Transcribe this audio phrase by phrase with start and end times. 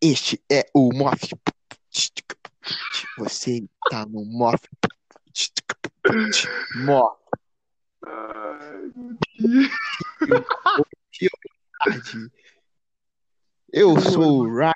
[0.00, 1.28] Este é o Moff.
[3.18, 4.58] Você tá no meu
[11.18, 12.16] Deus.
[13.70, 14.72] Eu sou o Ryan.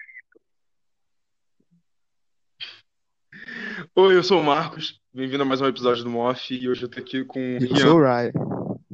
[3.96, 5.00] Oi, eu sou o Marcos.
[5.14, 6.54] Bem-vindo a mais um episódio do Moff.
[6.54, 7.76] E hoje eu tô aqui com o Eu Rian.
[7.76, 8.32] sou o Ryan.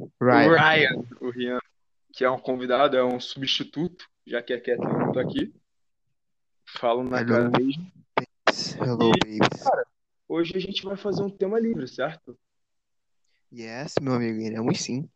[0.01, 0.57] O Ryan.
[0.57, 1.59] Ryan, o Rian,
[2.11, 5.53] que é um convidado, é um substituto, já que a Kathleen não tá aqui.
[6.65, 7.29] Falo na Hello.
[7.29, 7.91] cara mesmo.
[8.79, 9.63] Hello, babies.
[10.27, 12.35] Hoje a gente vai fazer um tema livre, certo?
[13.53, 15.07] Yes, meu amigo, iremos sim.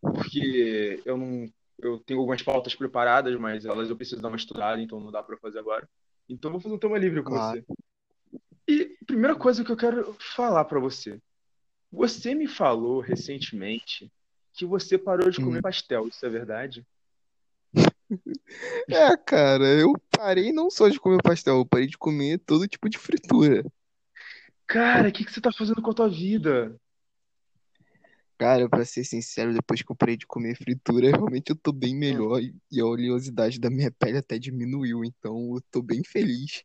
[0.00, 1.48] Porque eu não.
[1.78, 5.22] Eu tenho algumas pautas preparadas, mas elas eu preciso dar uma estudada, então não dá
[5.22, 5.88] pra fazer agora.
[6.28, 7.58] Então eu vou fazer um tema livre com Claro.
[7.58, 7.64] você.
[8.66, 11.20] E primeira coisa que eu quero falar pra você.
[11.92, 14.10] Você me falou recentemente
[14.52, 15.62] que você parou de comer Hum.
[15.62, 16.86] pastel, isso é verdade?
[18.88, 22.88] É, cara, eu parei não só de comer pastel, eu parei de comer todo tipo
[22.88, 23.64] de fritura.
[24.66, 26.76] Cara, o que que você tá fazendo com a tua vida?
[28.36, 31.94] Cara, pra ser sincero, depois que eu parei de comer fritura, realmente eu tô bem
[31.94, 36.64] melhor e e a oleosidade da minha pele até diminuiu, então eu tô bem feliz.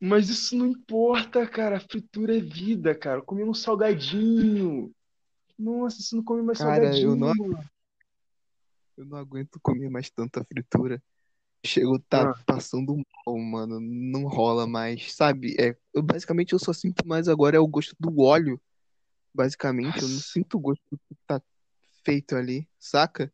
[0.00, 1.78] Mas isso não importa, cara.
[1.78, 3.20] Fritura é vida, cara.
[3.20, 4.90] Comi um salgadinho.
[5.58, 7.70] Nossa, você não come mais Cara, eu salgadinho, não- mano.
[8.96, 11.02] Eu não aguento comer mais tanta fritura.
[11.64, 12.42] Chego tá Ah.
[12.46, 15.54] passando mal, mano, não rola mais, sabe?
[15.60, 18.58] É, eu basicamente eu só sinto mais agora é o gosto do óleo.
[19.34, 20.28] Basicamente, eu não Nossa.
[20.32, 21.40] sinto o gosto do que tá
[22.02, 23.30] feito ali, saca?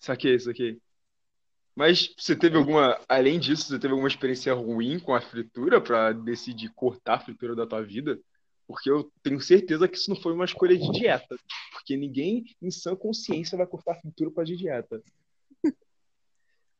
[0.00, 0.80] Saquei, saquei.
[1.74, 6.12] Mas você teve alguma, além disso, você teve alguma experiência ruim com a fritura pra
[6.12, 8.18] decidir cortar a fritura da tua vida?
[8.66, 11.36] Porque eu tenho certeza que isso não foi uma escolha de dieta.
[11.72, 15.02] Porque ninguém em sã consciência vai cortar a fritura por causa de dieta.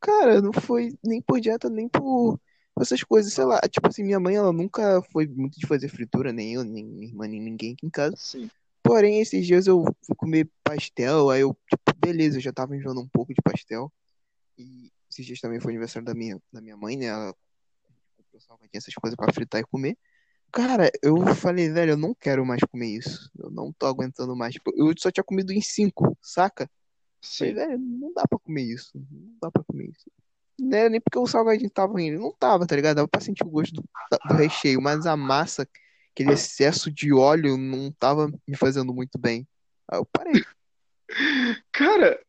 [0.00, 2.38] Cara, não foi nem por dieta, nem por
[2.78, 3.60] essas coisas, sei lá.
[3.62, 7.08] Tipo assim, minha mãe, ela nunca foi muito de fazer fritura, nem eu, nem minha
[7.08, 8.14] irmã, nem ninguém aqui em casa.
[8.16, 8.48] Sim.
[8.82, 13.00] Porém, esses dias eu fui comer pastel, aí eu, tipo, beleza, eu já tava enjoando
[13.00, 13.90] um pouco de pastel.
[14.58, 17.06] E esses dias também foi aniversário da minha, da minha mãe, né?
[17.06, 17.34] Ela
[18.16, 19.96] comprou salgadinho, essas coisas pra fritar e comer.
[20.52, 23.30] Cara, eu falei, velho, eu não quero mais comer isso.
[23.36, 24.54] Eu não tô aguentando mais.
[24.54, 26.70] Tipo, eu só tinha comido em cinco, saca?
[27.38, 27.58] Falei, Sim.
[27.58, 28.92] velho, não dá pra comer isso.
[28.94, 30.08] Não dá pra comer isso.
[30.58, 32.20] Não era nem porque o salgadinho tava indo.
[32.20, 32.96] Não tava, tá ligado?
[32.96, 33.84] Dava pra sentir o gosto do,
[34.28, 35.68] do recheio, mas a massa,
[36.12, 39.46] aquele excesso de óleo, não tava me fazendo muito bem.
[39.90, 40.34] Aí eu parei.
[41.72, 42.20] Cara,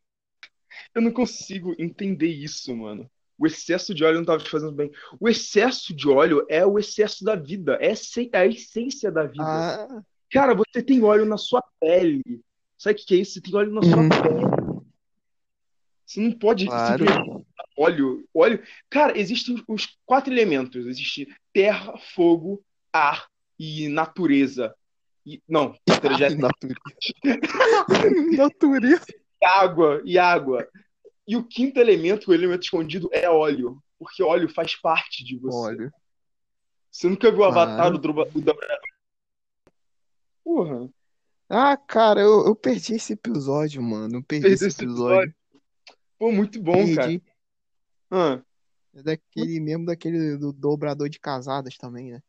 [0.96, 3.10] eu não consigo entender isso, mano.
[3.38, 4.90] O excesso de óleo não tava te fazendo bem.
[5.20, 7.78] O excesso de óleo é o excesso da vida.
[7.82, 9.44] É é a essência da vida.
[9.44, 10.02] Ah,
[10.32, 12.24] Cara, você tem óleo na sua pele.
[12.78, 13.34] Sabe o que é isso?
[13.34, 14.10] Você tem óleo na sua Uhum.
[14.10, 14.86] pele.
[16.06, 16.98] Você não pode claro.
[17.06, 17.46] simplesmente
[17.78, 18.26] óleo.
[18.34, 18.64] Óleo.
[18.90, 20.86] Cara, existem os quatro elementos.
[20.86, 22.64] Existe terra, fogo,
[22.94, 23.28] ar
[23.60, 24.74] e natureza.
[25.26, 26.82] E, não, natureza Natureza.
[28.38, 29.06] Natureza.
[29.42, 30.68] e água, e água.
[31.28, 33.82] E o quinto elemento, o elemento escondido, é óleo.
[33.98, 35.58] Porque óleo faz parte de você.
[35.58, 35.94] Óleo.
[36.92, 37.44] Você nunca viu o.
[37.46, 38.80] Avatar, o Droba- o Dobrador?
[40.44, 40.90] Porra,
[41.50, 44.18] Ah, cara, eu, eu perdi esse episódio, mano.
[44.18, 45.16] Eu perdi perdeu esse episódio.
[45.32, 45.36] episódio.
[46.18, 47.08] Pô, muito bom, cara.
[47.08, 47.24] Perdi.
[48.12, 48.42] Ah,
[48.94, 52.24] É daquele mesmo, daquele do dobrador de casadas também, né?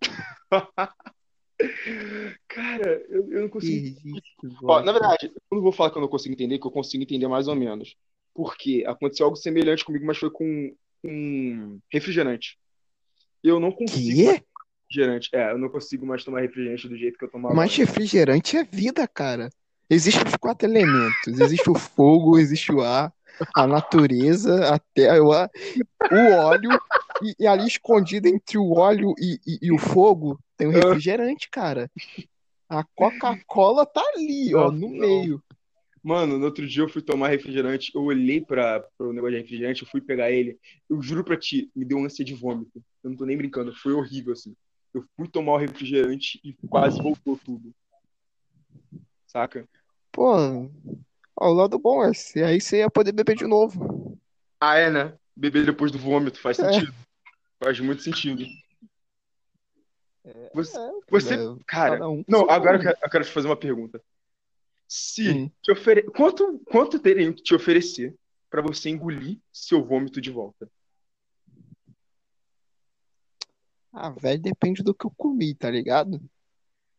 [2.48, 3.96] cara, eu, eu não consigo.
[4.64, 7.02] Ó, na verdade, eu não vou falar que eu não consigo entender, que eu consigo
[7.02, 7.94] entender mais ou menos.
[8.34, 10.74] Porque aconteceu algo semelhante comigo, mas foi com
[11.04, 12.58] um refrigerante.
[13.42, 14.42] Eu não consigo Quê?
[14.88, 15.28] refrigerante.
[15.34, 18.64] É, eu não consigo mais tomar refrigerante do jeito que eu tomava Mas refrigerante é
[18.64, 19.50] vida, cara.
[19.90, 21.38] Existem os quatro elementos.
[21.40, 23.12] Existe o fogo, existe o ar,
[23.54, 25.50] a natureza, a terra, o, ar,
[26.10, 26.70] o óleo.
[27.22, 30.88] E, e ali escondido entre o óleo e, e- e o fogo tem o Ah.
[30.88, 31.90] refrigerante, cara.
[32.68, 34.98] A Coca-Cola tá ali, ó, no não.
[34.98, 35.42] meio.
[36.02, 39.82] Mano, no outro dia eu fui tomar refrigerante, eu olhei para o negócio de refrigerante,
[39.82, 40.58] eu fui pegar ele.
[40.88, 42.82] Eu juro pra ti, me deu ânsia de vômito.
[43.04, 44.54] Eu não tô nem brincando, foi horrível assim.
[44.94, 47.72] Eu fui tomar o refrigerante e quase voltou tudo.
[49.26, 49.66] Saca?
[50.10, 50.68] Pô,
[51.36, 54.18] ó, o lado bom é se aí você ia poder beber de novo.
[54.60, 55.14] Ah, é, né?
[55.36, 56.70] Beber depois do vômito faz É.
[56.72, 56.94] sentido.
[57.62, 58.44] Faz muito sentido.
[60.54, 63.56] Você, É, você, é, cara, um não, agora eu quero, eu quero te fazer uma
[63.56, 64.00] pergunta.
[64.86, 65.50] Se Hum.
[65.62, 66.02] te ofere...
[66.02, 68.14] quanto, quanto teriam que te oferecer
[68.50, 70.70] pra você engolir seu vômito de volta?
[73.92, 76.18] Ah, velho, depende do que eu comi, tá ligado?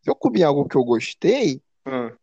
[0.02, 2.16] Se eu comi algo que eu gostei, Ah,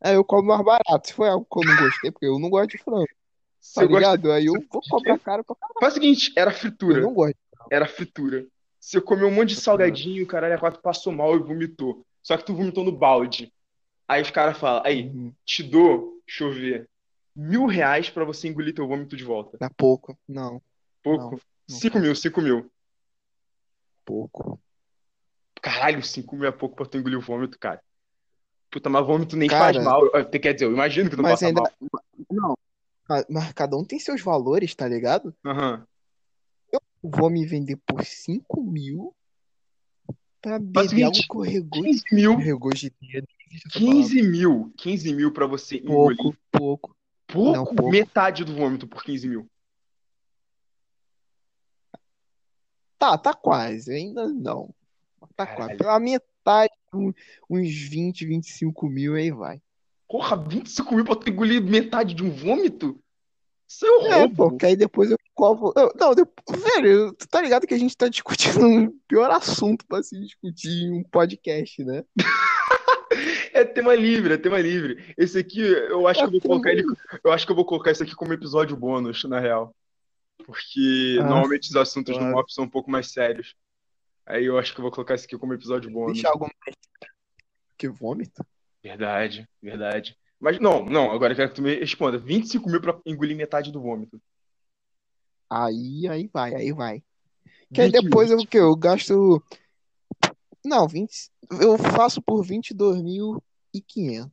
[0.00, 1.06] Aí eu como mais barato.
[1.08, 3.14] Se for algo que eu não gostei, porque eu não gosto de frango, tá
[3.60, 4.32] Você gosta ligado?
[4.32, 5.80] Aí eu vou cobrar caro pra caralho.
[5.80, 7.00] Faz o seguinte, era Eu fritura.
[7.00, 7.36] não gosto.
[7.70, 8.46] Era fritura.
[8.84, 9.62] Você comeu um monte de Aham.
[9.62, 12.04] salgadinho, caralho, a quatro passou mal e vomitou.
[12.22, 13.50] Só que tu vomitou no balde.
[14.06, 15.32] Aí os caras falam, aí, Uhum.
[15.42, 16.90] te dou, deixa eu ver,
[17.34, 19.56] mil reais pra você engolir teu vômito de volta.
[19.56, 20.18] Dá pouco.
[20.28, 20.60] Não,
[21.02, 21.30] Pouco?
[21.30, 21.40] não,
[21.70, 21.76] não.
[21.78, 22.70] Cinco mil, cinco mil.
[24.04, 24.60] Pouco.
[25.62, 27.82] Caralho, cinco mil é pouco pra tu engolir o vômito, cara.
[28.70, 30.04] Puta, mas vômito nem faz Cara, mal.
[30.04, 31.62] Eu- Quer dizer, eu imagino que não mas faça ainda.
[31.62, 31.72] mal.
[32.30, 32.54] Não.
[33.30, 35.34] Mas cada um tem seus valores, tá ligado?
[35.42, 35.76] Aham.
[35.80, 35.93] Eu
[37.04, 39.14] vou me vender por 5 mil
[40.40, 43.28] pra beber algo rego- 15 mil, essa palavra.
[43.72, 46.16] 15 mil, 15 mil pra você engolir.
[46.16, 46.96] Pouco, pouco.
[47.34, 47.90] Não, Pouco, pouco.
[47.92, 49.48] metade do vômito por 15 mil.
[52.98, 53.92] Tá, tá quase.
[53.92, 54.74] Ainda não.
[55.36, 55.56] Tá quase.
[55.58, 55.78] Caralho.
[55.78, 56.72] Pela metade,
[57.50, 59.60] uns 20, 25 mil aí vai.
[60.08, 62.98] Porra, 25 mil pra tu engolir metade de um vômito?
[63.68, 65.18] Isso é um É, pô, porque aí depois eu
[65.76, 70.02] eu- não, velho, tu tá ligado que a gente tá discutindo um pior assunto pra
[70.02, 72.04] se discutir em um podcast, né?
[73.52, 75.14] É tema livre, é tema livre.
[75.16, 76.82] Esse aqui, eu acho É que eu vou colocar ele,
[77.22, 79.72] eu acho que eu vou colocar isso aqui como episódio bônus, na real.
[80.44, 82.34] Porque Ah, normalmente os assuntos do claro.
[82.34, 83.54] MOP são um pouco mais sérios.
[84.26, 86.14] Aí eu acho que eu vou colocar isso aqui como episódio bônus.
[86.14, 86.76] Deixa algo mais.
[87.78, 88.44] Que vômito?
[88.82, 90.16] Verdade, verdade.
[90.40, 92.18] Mas não, não, agora eu quero que tu me responda.
[92.18, 94.20] 25 mil pra engolir metade do vômito.
[95.48, 97.02] Aí, aí vai, aí vai.
[97.72, 98.02] Que aí 20 mil.
[98.10, 98.58] depois eu, o quê?
[98.58, 99.42] Eu gasto.
[100.64, 101.30] Não, 20.
[101.60, 104.30] Eu faço por 22.500.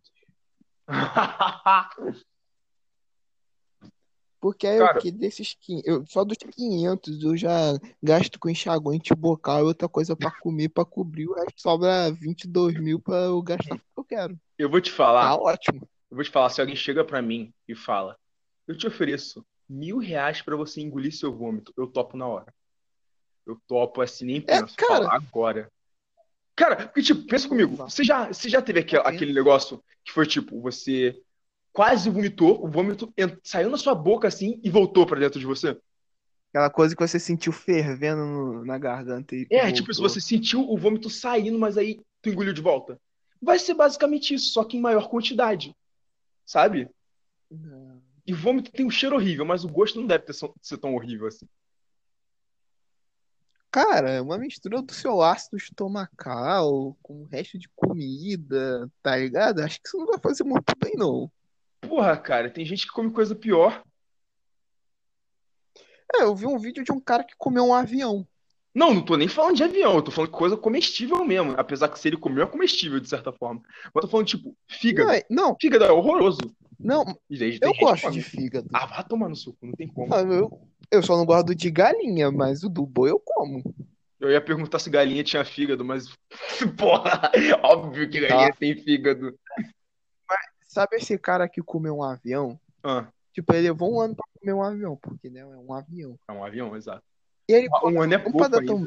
[4.39, 8.49] Porque aí Cara, o que desses 500, eu, só dos 500 eu já gasto com
[8.49, 13.17] enxaguante bucal e outra coisa pra comer, pra cobrir, o resto sobra 22 mil pra
[13.17, 14.39] eu gastar o que eu quero.
[14.57, 15.87] eu vou te Tá falar, ótimo.
[16.09, 18.17] eu vou te falar, se alguém chega pra mim e fala,
[18.67, 22.53] eu te ofereço mil reais pra você engolir seu vômito, eu topo na hora.
[23.45, 25.71] Eu topo assim, nem É, penso, falo cara, agora.
[26.55, 30.11] Cara, porque tipo, pensa comigo, você já, você já teve aquele, Tá aquele negócio que
[30.11, 31.19] foi tipo, você
[31.71, 33.11] quase vomitou, o vômito
[33.43, 35.79] saiu na sua boca assim e voltou pra dentro de você?
[36.49, 40.09] Aquela coisa que você sentiu fervendo no- na garganta e É, tipo, se voltou.
[40.09, 42.99] você sentiu o vômito saindo, mas aí tu engoliu de volta.
[43.41, 45.73] Vai ser basicamente isso, só que em maior quantidade,
[46.45, 46.89] sabe?
[47.49, 48.10] Não.
[48.31, 51.27] E vômito tem um cheiro horrível, mas o gosto não deve ter, ser tão horrível
[51.27, 51.45] assim.
[53.69, 59.59] Cara, é uma mistura do seu ácido estomacal com o resto de comida, tá ligado?
[59.59, 61.29] Acho que isso não vai fazer muito bem, não.
[61.81, 63.83] Porra, cara, tem gente que come coisa pior.
[66.15, 68.25] É, eu vi um vídeo de um cara que comeu um avião.
[68.73, 71.53] Não, não tô nem falando de avião, eu tô falando de coisa comestível mesmo.
[71.57, 73.61] Apesar que se ele comeu, é comestível de certa forma.
[73.93, 75.11] Mas eu tô falando, tipo, Não, fígado.
[75.11, 76.39] é- não, Fígado é horroroso.
[76.83, 77.05] Não,
[77.61, 78.67] eu gosto de fígado.
[78.73, 80.13] Ah, vá tomar no suco, não tem como.
[80.13, 83.63] Ah, Eu, eu só não gosto de galinha, mas o do boi eu como.
[84.19, 86.05] Eu ia perguntar se galinha tinha fígado, mas.
[86.77, 87.31] Porra,
[87.63, 88.57] óbvio que galinha Tá.
[88.57, 89.37] tem fígado.
[90.67, 92.59] Sabe esse cara que comeu um avião?
[92.83, 96.17] Ah, Tipo, ele levou um ano pra comer um avião, porque, né, é um avião.
[96.27, 97.03] é um avião, exato.
[97.47, 98.85] E ele come Um ano é pouco.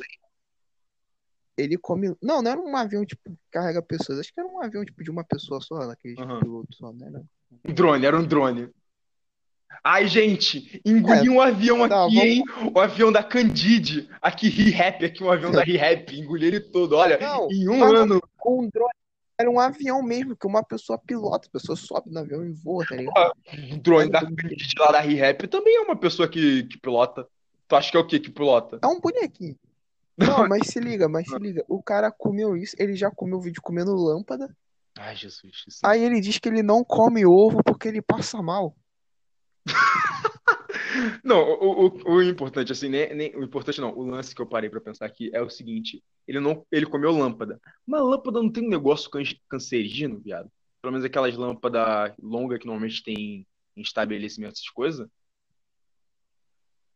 [1.56, 2.16] Ele come.
[2.20, 4.18] Não, não era um avião, tipo, que carrega pessoas.
[4.18, 6.40] Acho que era um avião, tipo, de uma pessoa só, daquele Aham.
[6.40, 7.10] piloto só, né?
[7.10, 7.24] Um
[7.62, 8.68] drone, era um drone.
[9.82, 12.44] Ai, gente, engoli um avião tá, aqui, vamos- hein?
[12.74, 14.08] O avião da Candide.
[14.22, 16.16] Aqui, ReHap, aqui um avião da ReHap.
[16.18, 16.96] Engoli ele todo.
[16.96, 18.20] Olha, Não, em um não- ano.
[18.38, 18.90] com um drone.
[19.38, 22.84] Era um avião mesmo, que uma pessoa pilota, a pessoa sobe no avião e voa,
[22.88, 23.32] tá ligado?
[23.72, 27.26] O drone da Candide lá da ReHap também é uma pessoa que, que pilota.
[27.66, 28.78] Tu acha que é o quê que pilota?
[28.80, 29.56] É um bonequinho.
[30.16, 31.64] Não, mas se liga, mas se liga.
[31.68, 34.48] O cara comeu isso, ele já comeu vídeo comendo lâmpada.
[34.98, 35.64] Ai, Jesus.
[35.66, 35.80] Isso...
[35.84, 38.76] Aí ele diz que ele não come ovo porque ele passa mal.
[41.24, 44.46] Não, o, o, o importante, assim, nem, nem- o importante não, o lance que eu
[44.46, 47.60] parei pra pensar aqui é o seguinte: ele não, ele comeu lâmpada.
[47.84, 50.50] Mas lâmpada não tem um negócio can- cancerígeno, viado?
[50.80, 53.46] Pelo menos aquelas lâmpadas longas que normalmente tem
[53.76, 55.08] em estabelecimento, essas coisas.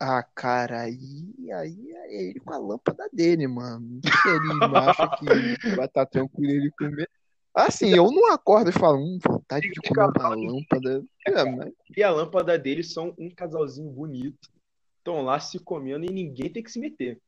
[0.00, 4.00] Ah, cara, aí, aí é ele com a lâmpada dele, mano.
[4.04, 7.10] Se ele acha que vai estar tranquilo ele comer.
[7.66, 11.04] Assim, eu não acordo e falo, hum, vontade de comer uma lâmpada.
[11.26, 14.48] É, mas E a lâmpada deles são um casalzinho bonito.
[14.98, 17.20] Estão lá se comendo e ninguém tem que se meter.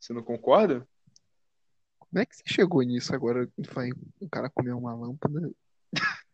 [0.00, 0.86] Você não concorda?
[2.12, 3.48] como é que você chegou nisso agora?
[3.72, 3.88] Vai
[4.20, 5.50] um cara comer uma lâmpada.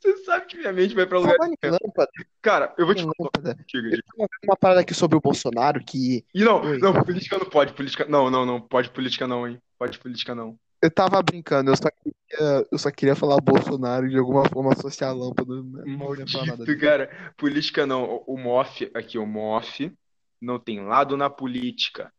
[0.00, 1.36] Você sabe que minha mente vai pra lugar.
[1.64, 3.56] Lâmpada, Cara, eu vou te lâmpada.
[3.66, 6.78] Chega, Eu tenho uma parada aqui sobre o Bolsonaro que E não, Oi.
[6.78, 8.04] não, política não pode, política.
[8.04, 9.58] Não, não, não, pode política não, hein?
[9.78, 10.56] Pode política não.
[10.86, 15.10] Eu tava brincando, eu só, queria, eu só queria falar Bolsonaro de alguma forma associar
[15.10, 15.54] a lâmpada.
[15.54, 16.78] Não ia falar nada disso.
[16.78, 17.34] cara.
[17.36, 18.22] Política não.
[18.26, 19.92] O MOF, aqui, o MOF,
[20.40, 22.12] não tem lado na política.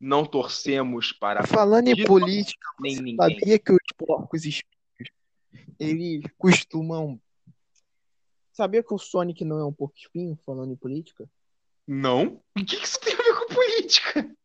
[0.00, 3.16] Não torcemos para Falando em política, nem ninguém.
[3.16, 5.10] sabia que os porcos espinhos,
[5.78, 7.20] eles costumam.
[8.52, 11.28] Sabia que o Sonic não é um porco espinho, falando em política?
[11.86, 12.40] Não?
[12.58, 14.36] O que isso tem a ver com política?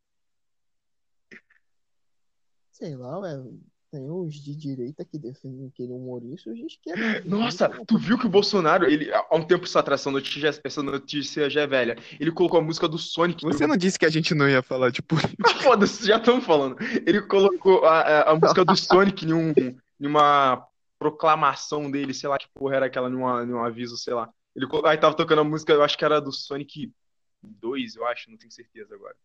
[2.79, 3.43] Sei lá, ué.
[3.91, 7.23] Tem uns de direita que defendem que ele é um humorista e os de esquerda
[7.25, 10.61] Nossa, é um tu viu que o Bolsonaro, ele, há um tempo essa atração notícia,
[10.63, 11.97] essa notícia já é velha.
[12.19, 13.43] Ele colocou a música do Sonic.
[13.43, 15.49] Você não disse que a gente não ia falar de política.
[15.63, 16.77] Foda-se, já estamos falando.
[17.03, 20.67] Ele colocou a, a, a música do Sonic em, um, em uma
[20.99, 24.29] proclamação dele, sei lá que porra era aquela, numa, num aviso, sei lá.
[24.55, 26.93] Ele, aí tava tocando a música, eu acho que era do Sonic
[27.41, 29.15] 2, eu acho, não tenho certeza agora.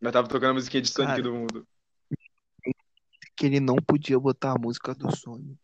[0.00, 1.22] Mas tava tocando a musiquinha de Sonic Cara.
[1.22, 1.66] do mundo.
[3.42, 5.58] Que ele não podia botar a música do Sonic.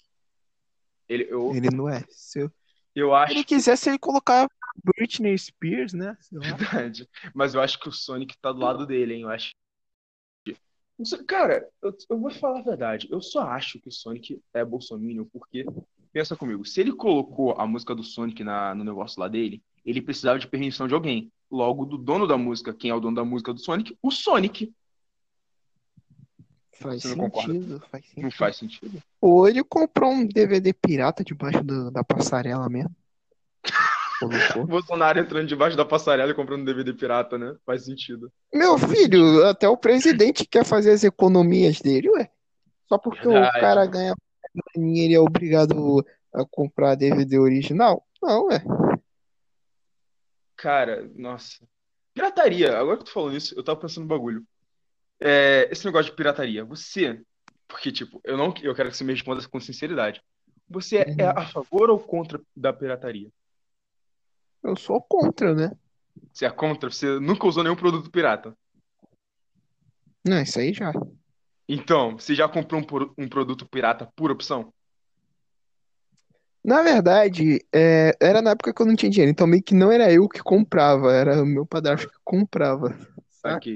[1.08, 2.04] Ele, eu, Ele não é.
[2.10, 2.50] Se eu-
[2.92, 4.50] eu se acho ele quisesse, ele colocava
[4.82, 6.16] Britney Spears, né?
[6.32, 7.08] Verdade.
[7.32, 9.22] Mas eu acho que o Sonic tá do lado dele, hein?
[9.22, 9.52] Eu acho.
[11.28, 13.06] Cara, eu, eu vou falar a verdade.
[13.12, 15.64] Eu só acho que o Sonic é bolsominion porque,
[16.12, 20.02] pensa comigo, se ele colocou a música do Sonic na, no negócio lá dele, ele
[20.02, 21.30] precisava de permissão de alguém.
[21.48, 22.74] Logo, do dono da música.
[22.74, 23.96] Quem é o dono da música do Sonic?
[24.02, 24.74] O Sonic.
[26.80, 27.52] Faz Você não concorda?
[27.52, 28.38] sentido, faz Não sentido.
[28.38, 29.02] faz sentido.
[29.20, 32.94] Ou ele comprou um DVD pirata debaixo do- da passarela mesmo.
[34.68, 37.54] Bolsonaro entrando debaixo da passarela e comprando DVD pirata, né?
[37.66, 38.32] Faz sentido.
[38.52, 42.30] Meu filho, até o presidente quer fazer as economias dele, ué.
[42.88, 43.58] Só porque Verdade.
[43.58, 44.14] o cara ganha
[44.74, 46.04] graninha, ele é obrigado
[46.34, 48.06] a comprar DVD original?
[48.22, 48.62] Não, ué.
[50.56, 51.64] Cara, nossa.
[52.14, 54.44] Pirataria, agora que tu falou isso, eu tava pensando no bagulho.
[55.20, 57.20] É, esse negócio de pirataria, você.
[57.66, 60.22] Porque, tipo, eu não, eu quero que você me responda com sinceridade.
[60.68, 61.32] Você é, é Uhum.
[61.36, 63.30] a favor ou contra da pirataria?
[64.62, 65.72] Eu sou contra, né?
[66.32, 66.90] Você é contra?
[66.90, 68.56] Você nunca usou nenhum produto pirata?
[70.24, 70.92] Não, isso aí já.
[71.68, 74.72] Então, você já comprou um, um produto pirata por opção?
[76.64, 79.90] Na verdade, é, era na época que eu não tinha dinheiro, então meio que não
[79.92, 82.94] era eu que comprava, era o meu padrasto que comprava,
[83.30, 83.70] saca?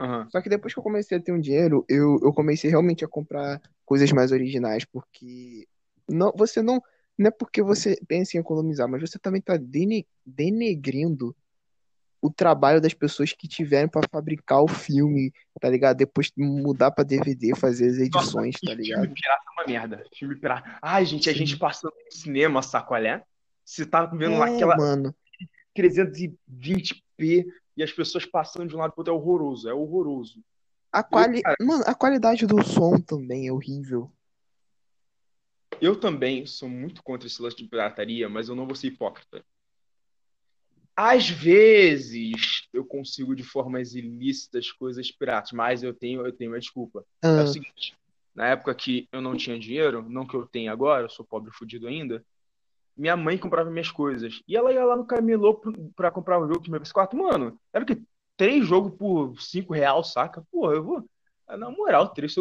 [0.00, 0.28] Aham.
[0.30, 3.08] Só que depois que eu comecei a ter um dinheiro, eu, eu comecei realmente a
[3.08, 5.66] comprar coisas mais originais, porque
[6.08, 6.82] não, você não,
[7.18, 9.58] não é porque você pensa em economizar, mas você também está
[10.24, 11.36] denegrindo
[12.22, 15.96] o trabalho das pessoas que tiveram para fabricar o filme, tá ligado?
[15.96, 19.14] Depois mudar para DVD, fazer as Nossa, edições, e tá filme ligado?
[19.14, 20.04] pirata é uma merda.
[20.14, 20.78] Filme pirata.
[20.82, 23.22] Ai, gente, a gente passando no cinema, sacolé.
[23.64, 25.14] Você tá vendo É, naquela mano.
[25.74, 27.46] 320p
[27.76, 30.42] e as pessoas passando de um lado pro outro é horroroso, é horroroso.
[30.92, 31.42] A Eu, quali...
[31.42, 34.10] cara, Mano, a qualidade do som também é horrível.
[35.80, 39.42] eu também sou muito contra esse lance de pirataria, mas eu não vou ser hipócrita.
[40.94, 46.60] Às vezes eu consigo de formas ilícitas coisas piratas, mas eu tenho, eu tenho uma
[46.60, 47.06] desculpa.
[47.22, 47.96] É o Ah, seguinte,
[48.34, 51.50] na época que eu não tinha dinheiro, não que eu tenha agora, eu sou pobre
[51.52, 52.22] fudido ainda,
[53.00, 54.42] minha mãe comprava minhas coisas.
[54.46, 55.58] E ela ia lá no camelô
[55.96, 57.16] pra comprar um jogo de meu PS4.
[57.18, 58.02] Mano, era que
[58.36, 60.44] três jogos por cinco real, saca?
[60.52, 61.04] Pô, eu vou.
[61.48, 62.34] Na moral, três,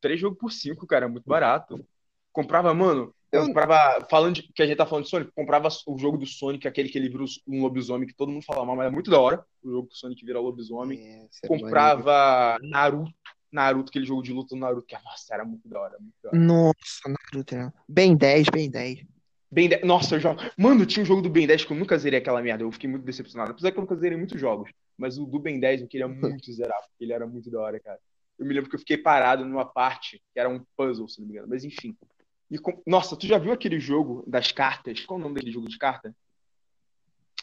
[0.00, 1.84] três jogos por cinco, cara, é muito barato.
[2.32, 3.46] Comprava, mano, eu...
[3.46, 4.06] comprava.
[4.10, 6.88] Falando de, que a gente tá falando de Sonic, comprava o jogo do Sonic, aquele
[6.88, 9.44] que ele vira um lobisomem, que todo mundo fala mal, mas é muito da hora.
[9.62, 10.98] O jogo do Sonic vira lobisomem.
[10.98, 11.46] É, é.
[11.46, 13.12] Comprava Naruto,
[13.52, 16.30] Naruto, aquele jogo de luta do Naruto, que nossa, era muito da hora, muito da
[16.30, 16.38] hora.
[16.38, 17.54] Nossa, Naruto.
[17.54, 19.15] é- Ben 10, Ben 10.
[19.50, 20.34] Ben 10, nossa, eu já.
[20.56, 22.64] Mano, tinha um jogo do Ben 10 que eu nunca zerei aquela merda.
[22.64, 23.52] Eu fiquei muito decepcionado.
[23.52, 24.70] Apesar que eu nunca zerei muitos jogos.
[24.98, 27.78] Mas o do Ben 10 eu queria muito zerar, porque ele era muito da hora,
[27.80, 27.98] cara.
[28.38, 31.26] Eu me lembro que eu fiquei parado numa parte que era um puzzle, se não
[31.28, 31.48] me engano.
[31.48, 31.96] Mas enfim.
[32.50, 35.04] E com- Nossa, tu já viu aquele jogo das cartas?
[35.04, 36.14] Qual é o nome daquele jogo de carta?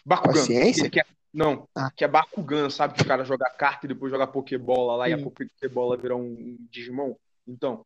[0.05, 0.33] Bakugan.
[0.33, 0.89] Paciência?
[0.89, 1.03] Que é...
[1.33, 2.93] Não, Ah, que é Bakugan, sabe?
[2.93, 5.17] Que o cara joga carta e depois joga Pokébola lá e a.
[5.17, 7.15] Pokébola vira um um Digimon.
[7.48, 7.83] Então,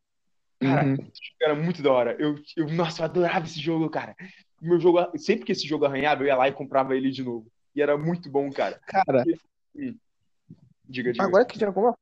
[0.60, 0.96] Cara, Uhum.
[1.40, 2.16] era muito da hora.
[2.18, 4.16] Eu, eu, nossa, eu adorava esse jogo, cara.
[4.60, 7.50] Meu jogo, sempre que esse jogo arranhava, eu ia lá e comprava ele de novo.
[7.74, 8.80] E era muito bom, cara.
[8.86, 9.96] Cara, E- hum,
[10.88, 11.24] diga, diga.
[11.24, 11.96] agora que de alguma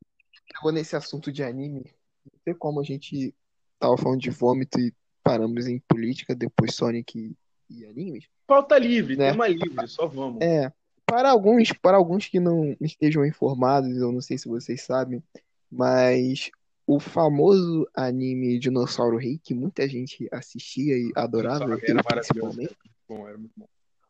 [0.55, 1.85] chegou nesse assunto de anime,
[2.25, 3.35] não sei como a gente
[3.79, 7.37] tava falando de vômito e paramos em política, depois Sonic e,
[7.69, 9.33] e animes, Pauta livre, né?
[9.33, 10.43] tema livre, só vamos.
[10.43, 10.73] É,
[11.05, 15.23] para alguns, para alguns que não estejam informados, eu não sei se vocês sabem,
[15.71, 16.51] mas
[16.87, 22.47] o famoso anime Dinossauro Rei, que muita gente assistia e adorava, Era eu principalmente, era
[22.55, 22.77] muito
[23.09, 23.67] bom, era muito bom.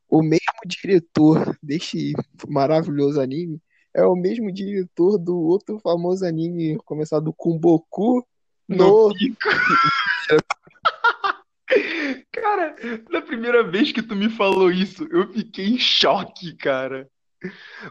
[0.08, 2.12] o mesmo diretor deste
[2.46, 3.60] maravilhoso anime
[3.94, 8.26] é o mesmo diretor do outro famoso anime começado com Boku
[8.68, 9.10] No.
[12.30, 12.76] Cara,
[13.10, 17.08] na primeira vez que tu me falou isso, eu fiquei em choque, cara.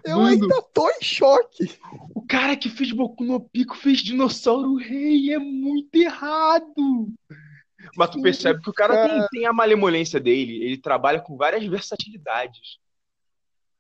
[0.04, 1.78] Eu Mano, ainda tô em choque.
[2.14, 7.08] o cara que fez Boku no Pico fez Dinossauro Rei, é muito errado.
[7.96, 11.64] Mas tu percebe que o cara tem, tem a malemolência dele, ele trabalha com várias
[11.66, 12.80] versatilidades.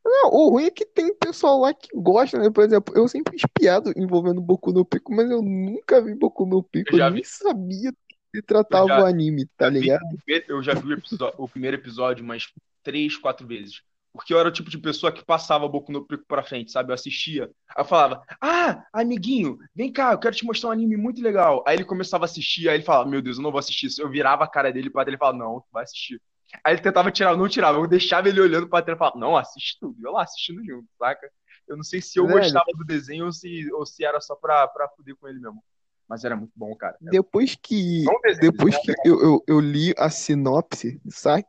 [0.05, 2.51] Não, o ruim é que tem pessoal lá que gosta, né?
[2.51, 6.61] Por exemplo, eu sempre espiado envolvendo Boku no Pico, mas eu nunca vi Boku no
[6.61, 7.27] Pico, Eu eu nem vi.
[7.27, 10.05] sabia que se tratava já- o anime, tá ligado?
[10.47, 12.53] Eu já vi o, episo- o primeiro episódio umas
[12.83, 13.81] três, quatro vezes.
[14.15, 16.89] Porque eu era o tipo de pessoa que passava Boku no Pico pra frente, sabe?
[16.89, 17.51] Eu assistia.
[17.75, 21.63] Aí eu falava, ah, amiguinho, vem cá, eu quero te mostrar um anime muito legal.
[21.67, 24.01] Aí ele começava a assistir, aí ele falava, meu Deus, eu não vou assistir isso.
[24.01, 26.21] Eu virava a cara dele pra ele e falava, não, tu vai assistir.
[26.63, 27.77] Aí ele tentava tirar, eu não tirava.
[27.77, 29.95] Eu deixava ele olhando pra tela e falava, não, assiste tudo.
[30.01, 31.29] Eu lá assistindo junto, saca?
[31.67, 32.39] Eu não sei se eu Velho.
[32.39, 35.61] gostava do desenho ou se, ou se era só pra, pra fuder com ele mesmo.
[36.07, 36.95] Mas era muito bom, cara.
[37.01, 41.45] Depois que, desenho, depois que eu, eu, eu li a sinopse, sabe?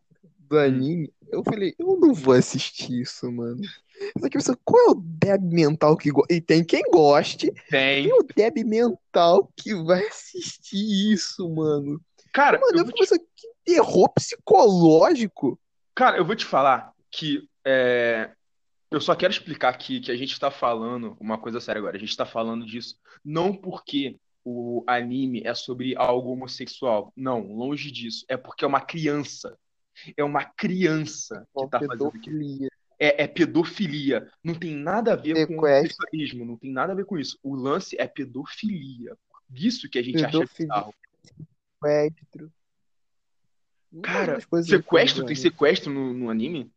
[0.49, 0.61] Do Hum.
[0.61, 3.61] anime, eu falei, eu não vou assistir isso, mano.
[4.19, 6.33] Só que qual é o deb mental que gosta?
[6.33, 8.05] E tem quem goste, Tem.
[8.05, 12.01] tem o deb mental que vai assistir isso, mano.
[12.33, 15.59] Cara, Mano, eu eu pensando, que terror psicológico.
[15.95, 18.31] Cara, eu vou te falar que é,
[18.91, 21.97] eu só quero explicar aqui que a gente está falando uma coisa séria agora.
[21.97, 27.13] A gente está falando disso não porque o anime é sobre algo homossexual.
[27.17, 28.25] Não, longe disso.
[28.29, 29.59] É porque é uma criança.
[30.17, 32.39] É uma criança que tá fazendo aquilo.
[32.39, 32.69] Pedofilia.
[32.99, 34.31] É, é pedofilia.
[34.43, 35.67] Não tem nada a ver com Sequestro.
[35.69, 36.45] homossexualismo.
[36.45, 37.39] Não tem nada a ver com isso.
[37.43, 39.17] O lance é pedofilia.
[39.55, 40.69] Isso que a gente acha Pedofilia.
[40.75, 40.95] bizarro.
[41.83, 42.53] Sequestro.
[44.03, 45.25] Cara, sequestro?
[45.25, 46.71] Tem sequestro no, no anime?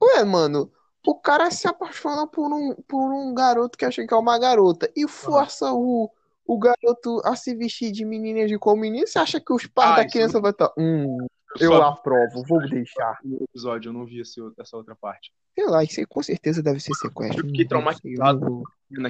[0.00, 0.70] Ué, mano,
[1.06, 4.90] o cara se apaixona por um, por um garoto que acha que é uma garota
[4.96, 6.10] e força o,
[6.46, 9.06] o garoto a se vestir de menina de como menino.
[9.06, 10.72] Você acha que os pais Ah, da isso criança vão estar.
[10.78, 11.26] Hum,
[11.60, 13.18] Eu aprovo, vou deixar.
[13.22, 15.32] vi o episódio, eu não vi esse, essa outra parte.
[15.54, 17.44] Sei lá, isso aí com certeza deve ser sequestro.
[17.44, 18.62] Eu fiquei traumatizado.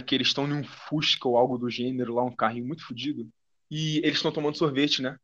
[0.04, 3.28] que eles estão num Fusca ou algo do gênero lá, um carrinho muito fodido.
[3.70, 5.16] E eles estão tomando sorvete, né?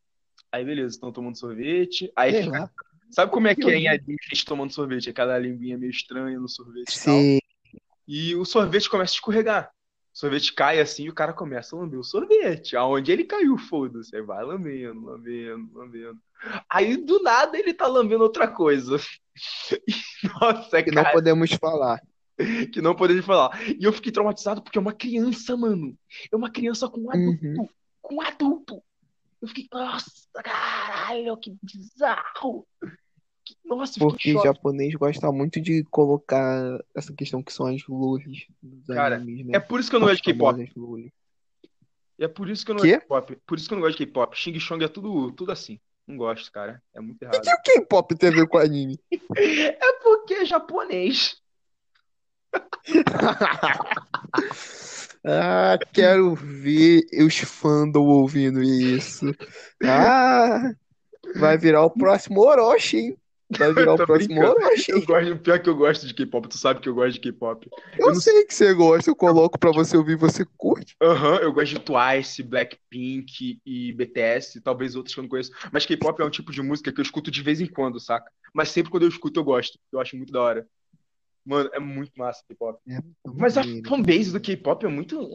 [0.51, 2.11] Aí beleza, estão tomando sorvete.
[2.17, 2.71] Aí Sei fica-.
[3.11, 5.11] Sabe como é que é em anime gente tomando sorvete?
[5.11, 7.79] Aquela linguinha meio estranha no sorvete e tal.
[8.07, 9.71] E o sorvete começa a escorregar.
[10.19, 12.77] O sorvete cai assim e o cara começa a lamber o sorvete.
[12.77, 14.17] Aonde ele caiu, foda-se.
[14.17, 16.19] Aí vai lambendo, lambendo, lambendo.
[16.69, 18.97] Aí do nada ele tá lambendo outra coisa.
[20.43, 22.03] Nossa, Que não podemos falar.
[22.73, 23.61] que não podemos falar.
[23.69, 25.97] E eu fiquei traumatizado porque é uma criança, mano.
[26.33, 27.47] É uma criança com um adulto.
[27.47, 27.69] Uhum.
[28.03, 28.83] Com um adulto.
[29.41, 32.67] Eu fiquei, nossa, caralho, que bizarro.
[33.49, 34.47] Que- Nossa, Porque choque.
[34.47, 39.53] japonês gosta muito de colocar essa questão que são as lolis dos Cara, animes, né?
[39.57, 40.73] É por isso que eu não gosto de K-pop.
[42.19, 43.37] é por isso que eu não gosto de K-pop.
[43.47, 44.37] Por isso que eu não gosto de K-pop.
[44.37, 45.81] Xing Chong é tudo, tudo assim.
[46.07, 46.83] Não gosto, cara.
[46.95, 47.41] É muito errado.
[47.43, 48.99] que o K-pop tem a ver com anime?
[49.39, 51.41] É porque é japonês.
[55.25, 59.27] Ah, quero ver os fandom ouvindo isso.
[59.85, 60.71] Ah,
[61.37, 63.19] vai virar o próximo Orochi, hein?
[63.57, 64.43] Vai virar o próximo.
[64.43, 66.49] Eu gosto, pior que eu gosto de K-pop.
[66.49, 67.69] Tu sabe que eu gosto de K-pop.
[67.99, 70.95] Eu eu não- sei que você gosta, eu coloco pra você ouvir, você curte.
[71.03, 75.53] Aham, eu gosto de Twice, Blackpink e BTS, talvez outros que eu não conheço.
[75.73, 78.31] Mas K-pop é um tipo de música que eu escuto de vez em quando, saca?
[78.53, 79.79] Mas sempre quando eu escuto eu gosto.
[79.93, 80.67] Eu acho muito da hora.
[81.45, 82.79] Mano, é muito massa K-pop.
[82.87, 85.29] É, Mas a fanbase do K-pop é muito.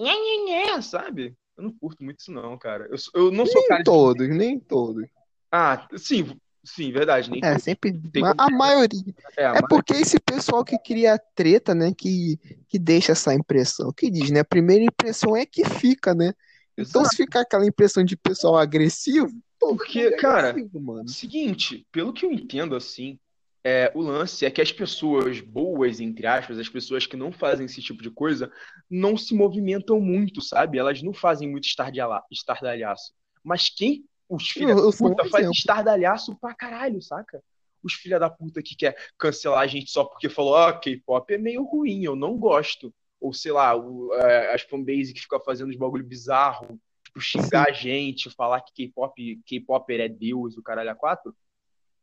[0.81, 1.35] sabe?
[1.57, 2.87] Eu não curto muito isso, não, cara.
[2.89, 3.83] Eu, eu não sou cara Nem de.
[3.83, 5.05] todos, nem todos.
[5.51, 7.29] Ah, sim, sim, verdade.
[7.29, 7.91] Nem É, sempre.
[8.11, 9.01] Tem A, como- a maioria.
[9.37, 11.93] É, É mas- porque esse pessoal que cria treta, né?
[11.97, 13.91] Que, que deixa essa impressão.
[13.91, 14.39] Que diz, né?
[14.41, 16.33] A primeira impressão é que fica, né?
[16.77, 17.09] Então, Exato.
[17.09, 21.07] se ficar aquela impressão de pessoal agressivo, Porque, é cara, agressivo, mano.
[21.07, 23.19] Seguinte, pelo que eu entendo, assim,
[23.63, 27.65] é, o lance é que as pessoas boas, entre aspas, as pessoas que não fazem
[27.67, 28.51] esse tipo de coisa,
[28.89, 30.77] não se movimentam muito, sabe?
[30.79, 33.13] Elas não fazem muito estardalha- estardalhaço.
[33.43, 34.03] Mas quem,
[34.35, 35.51] os filha Eu- da puta, faz exemplo.
[35.53, 37.41] estardalhaço pra caralho, saca?
[37.83, 41.37] Os filha da puta que quer cancelar a gente só porque falou, ah, K-pop é
[41.37, 42.93] meio ruim, eu não gosto.
[43.19, 47.67] Ou sei lá, o- é, as fanbase que ficam fazendo os bagulho bizarro, tipo, xingar
[47.69, 51.35] a gente, falar que K-pop, K-popper é Deus, o caralho a quatro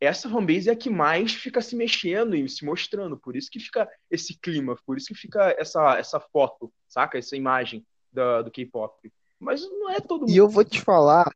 [0.03, 3.19] essa fanbase é a que mais fica se mexendo e se mostrando.
[3.19, 7.19] Por isso que fica esse clima, por isso que fica essa, essa foto, saca?
[7.19, 9.12] Essa imagem da, do K-pop.
[9.38, 10.31] Mas não é todo mundo.
[10.31, 11.31] E eu vou te falar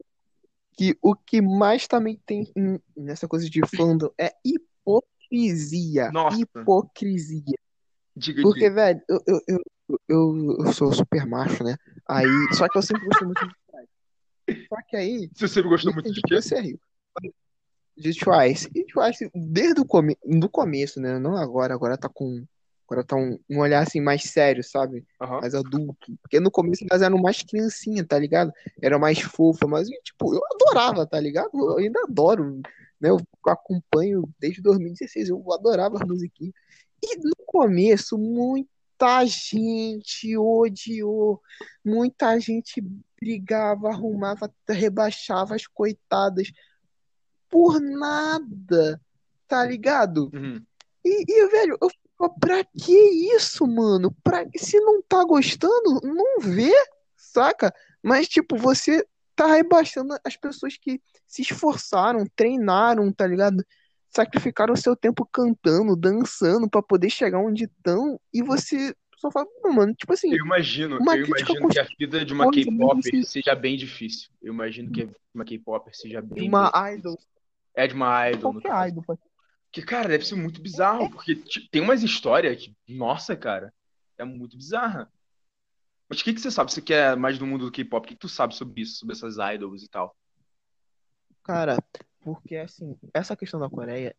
[0.77, 6.11] que o que mais também tem em- nessa coisa de fandom é hipocrisia.
[6.11, 6.39] Nossa.
[6.39, 7.59] Hipocrisia.
[8.17, 8.75] Diga, Porque, diga.
[8.75, 9.61] velho, eu, eu, eu,
[10.09, 11.77] eu, eu sou super macho, né?
[12.09, 13.55] Aí, só que eu sempre gostei muito de
[14.49, 14.89] Strike.
[14.89, 15.31] que aí.
[15.35, 16.41] Você sempre gostou muito de quê?
[16.41, 16.63] você é.
[17.97, 18.69] De Twice.
[18.75, 20.17] E Twice, desde o come...
[20.25, 21.19] do começo, né?
[21.19, 22.45] Não agora, agora tá com.
[22.87, 25.07] Agora tá um, um olhar assim mais sério, sabe?
[25.21, 25.41] Aham.
[25.41, 26.13] Mais adulto.
[26.21, 28.53] Porque no começo elas eram mais criancinha, tá ligado?
[28.81, 31.51] Era mais fofa, mas tipo, eu adorava, tá ligado?
[31.55, 32.61] Eu ainda adoro,
[33.01, 33.11] né?
[33.11, 36.55] Eu acompanho desde 2016, eu adorava as musiquinhas.
[37.03, 41.41] E no começo, muita gente odiou,
[41.85, 42.83] muita gente
[43.19, 46.53] brigava, arrumava, rebaixava as coitadas
[47.49, 49.01] por nada,
[49.49, 50.31] tá ligado?
[50.35, 50.63] Uhum.
[51.05, 51.89] E, e, velho, eu
[52.41, 52.93] pra que
[53.35, 54.15] isso, mano?
[54.23, 54.47] Pra...
[54.57, 56.73] Se não tá gostando, não vê,
[57.17, 57.73] saca?
[58.03, 63.65] Mas, tipo, você tá rebaixando as pessoas que se esforçaram, treinaram, tá ligado?
[64.09, 69.73] Sacrificaram seu tempo cantando, dançando pra poder chegar onde estão e você só fala, "Não,
[69.73, 73.77] mano, tipo assim, Eu imagino, eu imagino que a vida de uma assim- seja bem
[73.77, 74.31] difícil.
[74.41, 77.31] Eu imagino que uma K-popper seja bem uma bem idol, difícil.
[77.75, 79.21] É de uma idol, qualquer idol, pode
[79.75, 83.75] Que, cara, deve ser muito bizarro, porque ti- tem umas histórias que, nossa, cara,
[84.17, 85.11] é muito bizarra.
[86.09, 86.73] Mas o que que você sabe?
[86.73, 88.99] Você que é mais do mundo do K-pop, o que que tu sabe sobre isso,
[88.99, 90.15] sobre essas idols e tal?
[91.43, 91.77] Cara,
[92.21, 94.15] porque assim, essa questão da Coreia,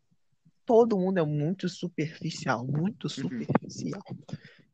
[0.66, 4.02] todo mundo é muito superficial, muito superficial.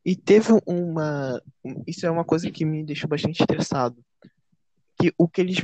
[0.03, 1.41] E teve uma.
[1.63, 4.03] um- Isso é uma coisa que me deixou bastante estressado.
[4.99, 5.59] Que o que eles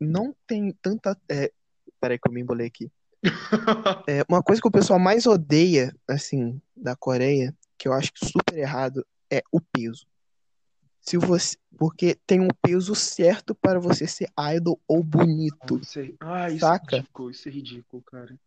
[0.00, 1.20] não têm tanta.
[1.30, 1.52] É...
[2.00, 2.90] Peraí que eu me embolei aqui.
[4.06, 8.26] É, uma coisa que o pessoal mais odeia, assim, da Coreia, que eu acho que
[8.26, 10.06] super errado, é o peso.
[11.00, 11.56] Se você.
[11.76, 15.80] Porque tem um peso certo para você ser idol ou bonito.
[15.82, 16.12] Isso é...
[16.20, 16.96] Ah, isso Saca?
[16.96, 18.38] é ridículo, isso é ridículo, cara.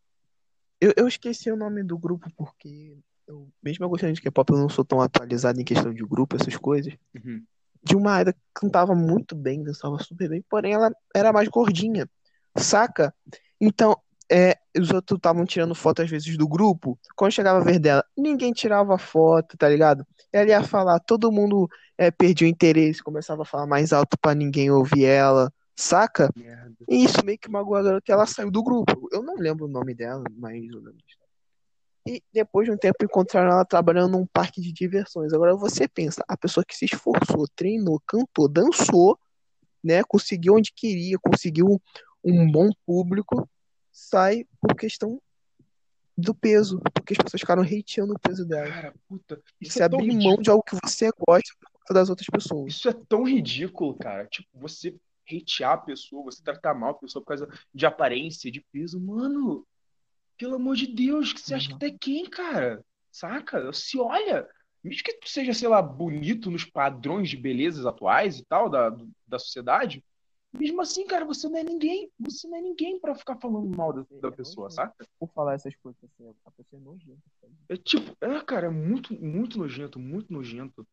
[0.80, 4.60] Eu, eu esqueci o nome do grupo porque, eu, mesmo eu gostando de K-pop, eu
[4.60, 6.94] não sou tão atualizado em questão de grupo, essas coisas.
[7.14, 7.44] Uhum.
[7.84, 12.10] De uma Aida que cantava muito bem, dançava super bem, porém ela era mais gordinha,
[12.56, 13.14] saca?
[13.60, 14.00] Então,
[14.32, 17.00] é, os outros estavam tirando foto às vezes do grupo.
[17.16, 20.06] Quando chegava a vez dela, ninguém tirava foto, tá ligado?
[20.32, 24.36] Ela ia falar, todo mundo é, perdia o interesse, começava a falar mais alto pra
[24.36, 26.30] ninguém ouvir ela, saca?
[26.36, 26.76] Merda.
[26.90, 29.08] E isso meio que magoou a garota ela saiu do grupo.
[29.12, 30.98] Eu não lembro o nome dela, mas eu lembro.
[32.08, 35.34] E depois de um tempo encontraram ela trabalhando num parque de diversões.
[35.34, 39.20] Agora você pensa, a pessoa que se esforçou, treinou, cantou, dançou,
[39.84, 41.82] né, conseguiu onde queria, conseguiu
[42.24, 43.48] um bom público,
[43.98, 45.20] sai por questão
[46.16, 48.70] do peso, porque as pessoas ficaram hateando o peso dela.
[48.70, 50.24] Cara, puta, isso Você é abrir ridículo.
[50.24, 52.74] mão de algo que você gosta por conta das outras pessoas.
[52.74, 54.26] Isso é tão ridículo, cara.
[54.28, 54.96] Tipo, você
[55.28, 59.00] hatear a pessoa, você tratar mal a pessoa por causa de aparência, de peso.
[59.00, 59.66] Mano,
[60.38, 62.84] pelo amor de Deus, que você acha que tu é quem, cara?
[63.12, 63.74] Saca?
[63.74, 64.48] Se olha.
[64.84, 68.96] Mesmo que tu seja, sei lá, bonito nos padrões de belezas atuais e tal, da,
[69.28, 70.04] da sociedade,
[70.54, 72.12] mesmo assim, cara, você não é ninguém.
[72.20, 75.06] Você não é ninguém pra ficar falando mal da, da pessoa, saca?
[75.20, 77.22] Por falar essas coisas, assim, a pessoa é nojenta.
[77.70, 80.88] É tipo, é, cara, é muito, muito nojento, muito nojento.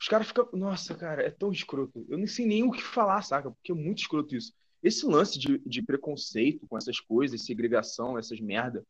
[0.00, 0.48] Os caras ficam.
[0.52, 2.04] Nossa, cara, é tão escroto.
[2.08, 3.50] Eu nem sei nem o que falar, saca?
[3.50, 4.52] Porque é muito escroto isso.
[4.82, 8.84] Esse lance de, de preconceito com essas coisas, segregação, essas merda.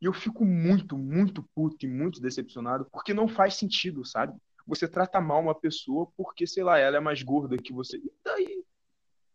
[0.00, 4.36] E eu fico muito, muito puto e muito decepcionado, porque não faz sentido, sabe?
[4.66, 7.98] Você trata mal uma pessoa porque, sei lá, ela é mais gorda que você.
[7.98, 8.64] E daí?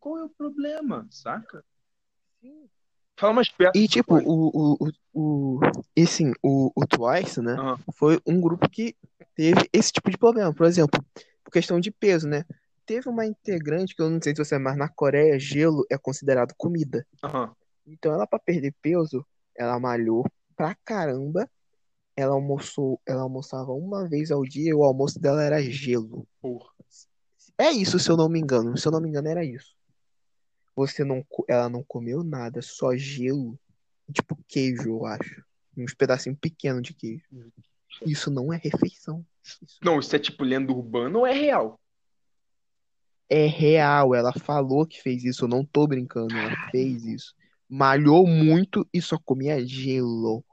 [0.05, 1.65] Qual é o problema, saca?
[3.17, 3.75] Fala mais perto.
[3.75, 4.91] E tipo, o, o, o,
[5.55, 5.59] o,
[5.97, 7.53] e assim, o, o Twice, né?
[7.53, 7.79] Aham.
[7.95, 8.95] Foi um grupo que
[9.35, 10.53] teve esse tipo de problema.
[10.53, 11.03] Por exemplo,
[11.43, 12.45] por questão de peso, né?
[12.85, 15.97] Teve uma integrante que eu não sei se você é, mas na Coreia, gelo é
[15.97, 17.03] considerado comida.
[17.23, 17.55] Aham.
[17.87, 19.25] Então ela, pra perder peso,
[19.57, 20.23] ela malhou
[20.55, 21.49] pra caramba.
[22.15, 26.27] Ela almoçou, ela almoçava uma vez ao dia e o almoço dela era gelo.
[26.39, 26.69] Porra.
[27.57, 28.77] É isso, se eu não me engano.
[28.77, 29.74] Se eu não me engano, era isso.
[30.75, 33.57] Você não, ela não comeu nada, só gelo,
[34.11, 35.43] tipo queijo, eu acho.
[35.77, 37.25] Uns pedacinhos pequenos de queijo.
[38.05, 39.25] Isso não é refeição.
[39.43, 41.79] Isso Não, isso é tipo lenda urbana ou é real?
[43.29, 44.13] é real.
[44.13, 46.35] Ela falou que fez isso, eu não tô brincando.
[46.35, 47.35] Ela fez isso.
[47.67, 50.43] Malhou muito e só comia gelo.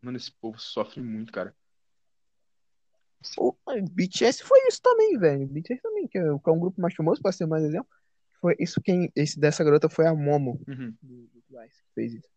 [0.00, 1.54] Mano, esse povo sofre muito, cara.
[3.34, 3.56] Pô,
[3.90, 5.46] BTS foi isso também, velho.
[5.46, 7.88] BTS também, que é, que é um grupo mais famoso, pra ser mais exemplo.
[8.40, 10.60] Foi isso quem, esse dessa garota foi a Momo.
[10.68, 10.94] Uhum.
[11.02, 12.28] do, do Twice que fez isso.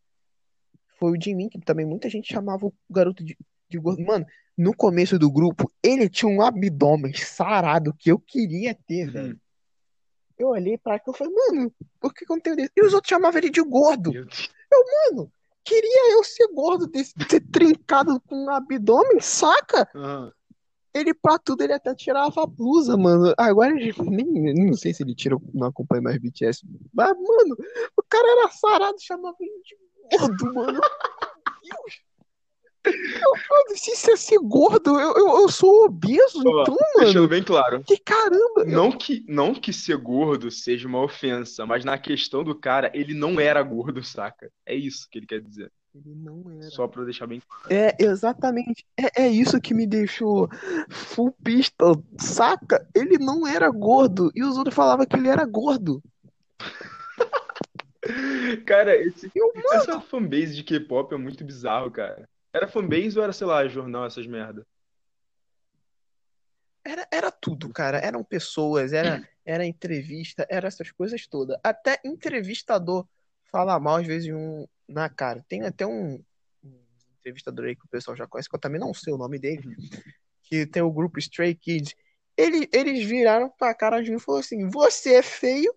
[0.98, 3.38] Foi o Jimin, que também muita gente chamava o garoto de,
[3.70, 4.02] de gordo.
[4.04, 4.26] Mano,
[4.58, 9.12] no começo do grupo, ele tinha um abdômen sarado que eu queria ter, Uhum.
[9.14, 9.42] velho.
[10.38, 12.72] Eu olhei pra cá e falei, mano, por que que eu não tenho desse?
[12.76, 14.12] E os outros chamavam ele de gordo.
[14.12, 14.50] Deus.
[15.12, 15.32] Mano,
[15.64, 19.88] queria eu ser gordo, desse, ser trincado com um abdômen, saca?
[19.94, 20.34] Aham.
[20.94, 23.34] Ele, pra tudo, ele até tirava a blusa, mano.
[23.38, 27.56] Agora, ele nem, não sei se ele tira, não acompanha mais BTS Mas, mano,
[27.98, 29.78] o cara era sarado, chamava ele de
[30.20, 30.74] gordo, mano.
[30.74, 32.02] Meu Deus.
[32.84, 35.00] Eu, foda-se, isso é ser gordo.
[35.00, 37.28] Eu, eu, eu sou obeso, então, Deixando mano.
[37.28, 37.84] bem claro.
[37.84, 38.62] Que caramba.
[38.62, 42.92] eu- Não que, não que ser gordo seja uma ofensa, mas na questão do cara,
[42.96, 44.52] ele não era gordo, saca?
[44.66, 45.72] É isso que ele quer dizer.
[45.94, 46.70] Ele não era.
[46.70, 48.86] Só pra deixar bem É, exatamente.
[48.98, 50.50] É, é isso que me deixou
[50.90, 51.86] full pista,
[52.18, 52.88] saca?
[52.96, 54.32] Ele não era gordo.
[54.34, 56.02] E os outros falavam que ele era gordo.
[58.66, 62.28] Cara, esse, Eu, essa fanbase de K-pop é muito bizarro, cara.
[62.54, 64.66] Era fanbase ou era, sei lá, jornal, essas merda?
[66.84, 68.00] Era, era tudo, cara.
[68.00, 71.58] Eram pessoas, era, era entrevista, era essas coisas todas.
[71.64, 73.08] Até entrevistador
[73.52, 75.46] fala mal às vezes um, na cara.
[75.48, 76.24] Tem até um,
[76.64, 76.80] um
[77.20, 79.76] entrevistador aí que o pessoal já conhece, que eu também não sei o nome dele,
[80.44, 81.96] que tem o grupo Stray Kids.
[82.38, 85.74] Ele, eles viraram pra cara de mim e falaram assim: Você é feio,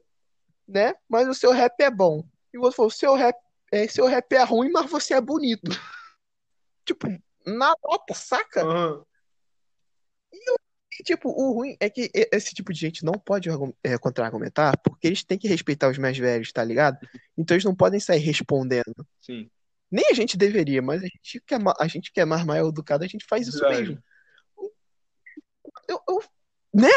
[0.67, 0.95] né?
[1.09, 2.25] Mas o seu rap é bom.
[2.53, 3.37] E o outro falou: Seu rap,
[3.73, 5.71] é, seu rap é ruim, mas você é bonito.
[6.87, 7.09] tipo,
[7.45, 8.63] na nota, saca?
[8.63, 9.05] Aham.
[10.33, 10.64] E,
[11.03, 13.49] tipo, o ruim é que e- esse tipo de gente não pode
[13.83, 16.99] é, contra-argumentar porque eles têm que respeitar os mais velhos, tá ligado?
[17.37, 19.07] Então eles não podem sair respondendo.
[19.21, 19.51] Sim.
[19.91, 22.57] Nem a gente deveria, mas a gente que é, a gente que é mais mal
[22.69, 23.83] educado, a gente faz isso Verdade.
[23.83, 24.03] mesmo.
[25.89, 26.23] Eu, eu-
[26.73, 26.89] né?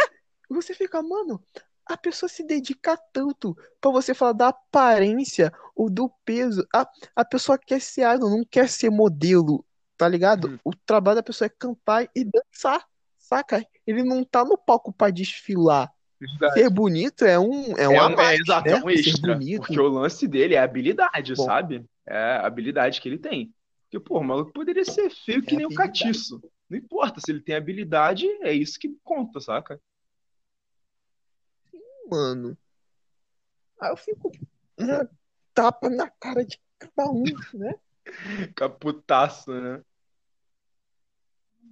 [0.49, 1.43] E você fica, mano,
[1.85, 6.65] a pessoa se dedica tanto pra você falar da aparência ou do peso.
[6.73, 9.65] A, a pessoa quer ser idol, não quer ser modelo,
[9.97, 10.47] tá ligado?
[10.49, 10.59] Uhum.
[10.65, 12.85] O trabalho da pessoa é cantar e dançar,
[13.27, 13.65] saca?
[13.85, 15.91] Ele não tá no palco pra desfilar.
[16.19, 16.53] Verdade.
[16.53, 18.77] Ser bonito é um, é É um, é, exato, né?
[18.77, 19.35] é um extra.
[19.35, 19.59] bonito.
[19.59, 21.45] Porque o lance dele é habilidade, Bom.
[21.45, 21.85] sabe?
[22.05, 23.53] É a habilidade que ele tem.
[23.83, 26.41] Porque, pô, o maluco poderia ser feio que É nem o catiço.
[26.69, 29.79] Não importa, se ele tem habilidade, é isso que conta, saca?
[32.09, 32.57] mano.
[33.79, 34.31] Aí eu fico,
[34.79, 35.07] né,
[35.53, 37.75] tapa na cara de cada um, né?
[38.55, 39.81] Caputaço, né?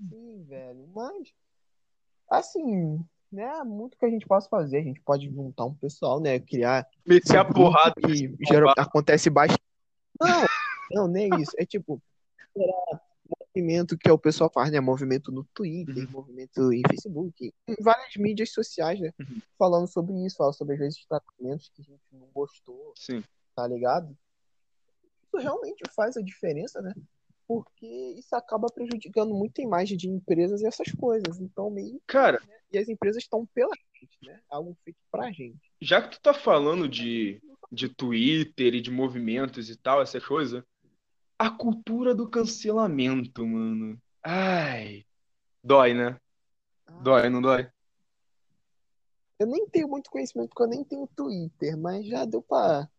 [0.09, 0.87] Sim, velho.
[0.93, 1.33] Mas,
[2.29, 2.99] assim,
[3.31, 3.63] né?
[3.63, 4.77] Muito que a gente possa fazer.
[4.77, 6.39] A gente pode juntar um pessoal, né?
[6.39, 7.95] Criar Meter a porrada.
[8.47, 9.61] geral, acontece bastante.
[10.19, 10.45] Não,
[10.91, 11.51] não, nem isso.
[11.57, 12.01] É tipo,
[13.55, 14.79] movimento que o pessoal faz, né?
[14.79, 16.11] Movimento no Twitter, Uhum.
[16.11, 19.11] movimento em Facebook, em várias mídias sociais, né?
[19.19, 19.41] Uhum.
[19.57, 23.23] Falando sobre isso, falando sobre às vezes tratamentos que a gente não gostou, Sim.
[23.55, 24.15] tá ligado?
[25.25, 26.93] Isso realmente faz a diferença, né?
[27.47, 27.85] Porque
[28.17, 31.39] isso acaba prejudicando muito a imagem de empresas e essas coisas.
[31.39, 32.01] Então, meio.
[32.07, 34.41] Cara, E as empresas estão pela gente, né?
[34.49, 35.71] Algo feito pra gente.
[35.81, 37.39] já que tu tá falando de,
[37.71, 40.65] de Twitter e de movimentos e tal, essa coisa,
[41.37, 44.01] a cultura do cancelamento, mano.
[44.23, 45.05] Ai.
[45.63, 46.19] Dói, né?
[47.01, 47.69] Dói, não dói?
[49.37, 52.89] Eu nem tenho muito conhecimento, porque eu nem tenho Twitter, mas já deu pra,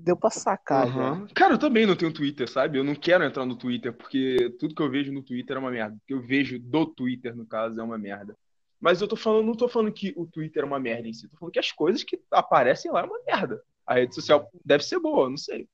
[0.00, 0.86] deu pra sacar.
[0.86, 1.26] Aham.
[1.34, 2.78] Cara, eu também não tenho Twitter, sabe?
[2.78, 5.70] Eu não quero entrar no Twitter, porque tudo que eu vejo no Twitter é uma
[5.70, 5.96] merda.
[5.96, 8.36] O que eu vejo do Twitter, no caso, é uma merda.
[8.80, 11.28] Mas eu tô falando, não tô falando que o Twitter é uma merda em si,
[11.28, 13.62] tô falando que as coisas que aparecem lá é uma merda.
[13.86, 15.68] A rede social deve ser boa, não sei.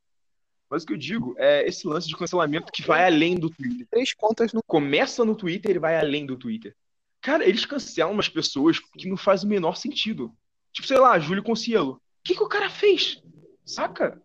[0.68, 3.86] Mas o que eu digo é esse lance de cancelamento que vai além do Twitter.
[3.88, 4.60] Três contas no.
[4.66, 6.74] Começa no Twitter e vai além do Twitter.
[7.20, 10.34] Cara, eles cancelam umas pessoas que não faz o menor sentido.
[10.72, 11.92] Tipo, sei lá, Júlio Concielo.
[11.92, 13.22] O que que o cara fez?
[13.66, 14.22] Saca?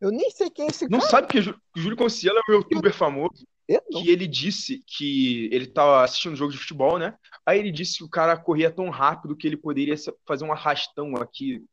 [0.00, 1.10] Eu nem sei quem é esse Não cara.
[1.10, 4.02] sabe que o Jú- Júlio Concielo é um youtuber famoso Eu não.
[4.02, 7.16] que ele disse que ele tava assistindo um jogo de futebol, né?
[7.46, 9.94] Aí ele disse que o cara corria tão rápido que ele poderia
[10.26, 11.64] fazer um arrastão aqui,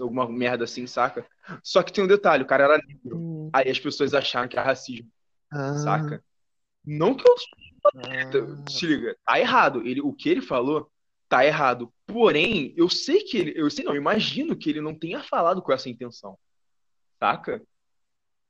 [0.00, 1.26] alguma merda assim, saca?
[1.64, 3.18] Só que tem um detalhe, o cara era negro.
[3.18, 5.10] Hum, Aí as pessoas acharam que era racismo,
[5.50, 6.24] ah, saca?
[6.84, 7.34] Não que eu
[7.96, 8.64] ah.
[8.68, 9.84] se liga, tá errado.
[9.84, 10.89] Ele, o que ele falou
[11.30, 11.94] tá errado.
[12.06, 15.62] Porém, eu sei que ele, eu sei não, eu imagino que ele não tenha falado
[15.62, 16.36] com essa intenção.
[17.18, 17.62] Saca?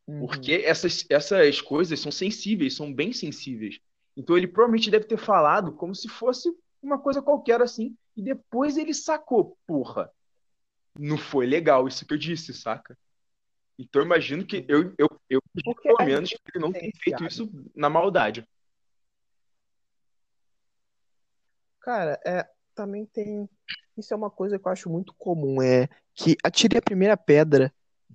[0.06, 0.20] Uhum.
[0.20, 3.78] Porque essas, essas coisas são sensíveis, são bem sensíveis.
[4.16, 6.50] Então ele provavelmente deve ter falado como se fosse
[6.82, 10.10] uma coisa qualquer assim, e depois ele sacou, porra,
[10.98, 12.96] não foi legal isso que eu disse, saca?
[13.78, 16.80] Então eu imagino que eu, eu, eu Porque pelo a menos que ele não é
[16.80, 18.46] tenha feito isso na maldade.
[21.80, 22.46] Cara, é,
[22.80, 23.46] também tem.
[23.96, 27.70] Isso é uma coisa que eu acho muito comum, é que atire a primeira pedra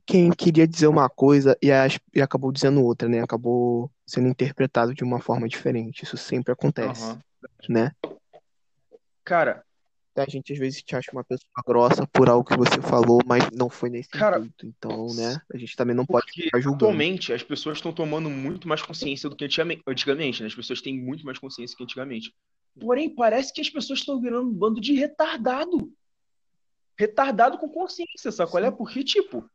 [0.07, 3.21] quem queria dizer uma coisa e, as- e acabou dizendo outra, né?
[3.21, 6.03] Acabou sendo interpretado de uma forma diferente.
[6.03, 7.21] Isso sempre acontece, Aham.
[7.69, 7.91] né?
[9.23, 9.63] Cara,
[10.17, 13.49] A gente às vezes te acha uma pessoa grossa por algo que você falou, mas
[13.51, 14.65] não foi nesse Cara, intuito.
[14.65, 15.41] Então, né?
[15.53, 16.85] A gente também não pode ficar julgando.
[16.85, 20.47] atualmente as pessoas estão tomando muito mais consciência do que antigamente, antigamente, né?
[20.47, 22.33] As pessoas têm muito mais consciência que antigamente.
[22.79, 25.91] Porém, parece que as pessoas estão virando um bando de retardado.
[26.97, 28.71] retardado com consciência, sabe qual é?
[28.71, 29.49] Porque, tipo,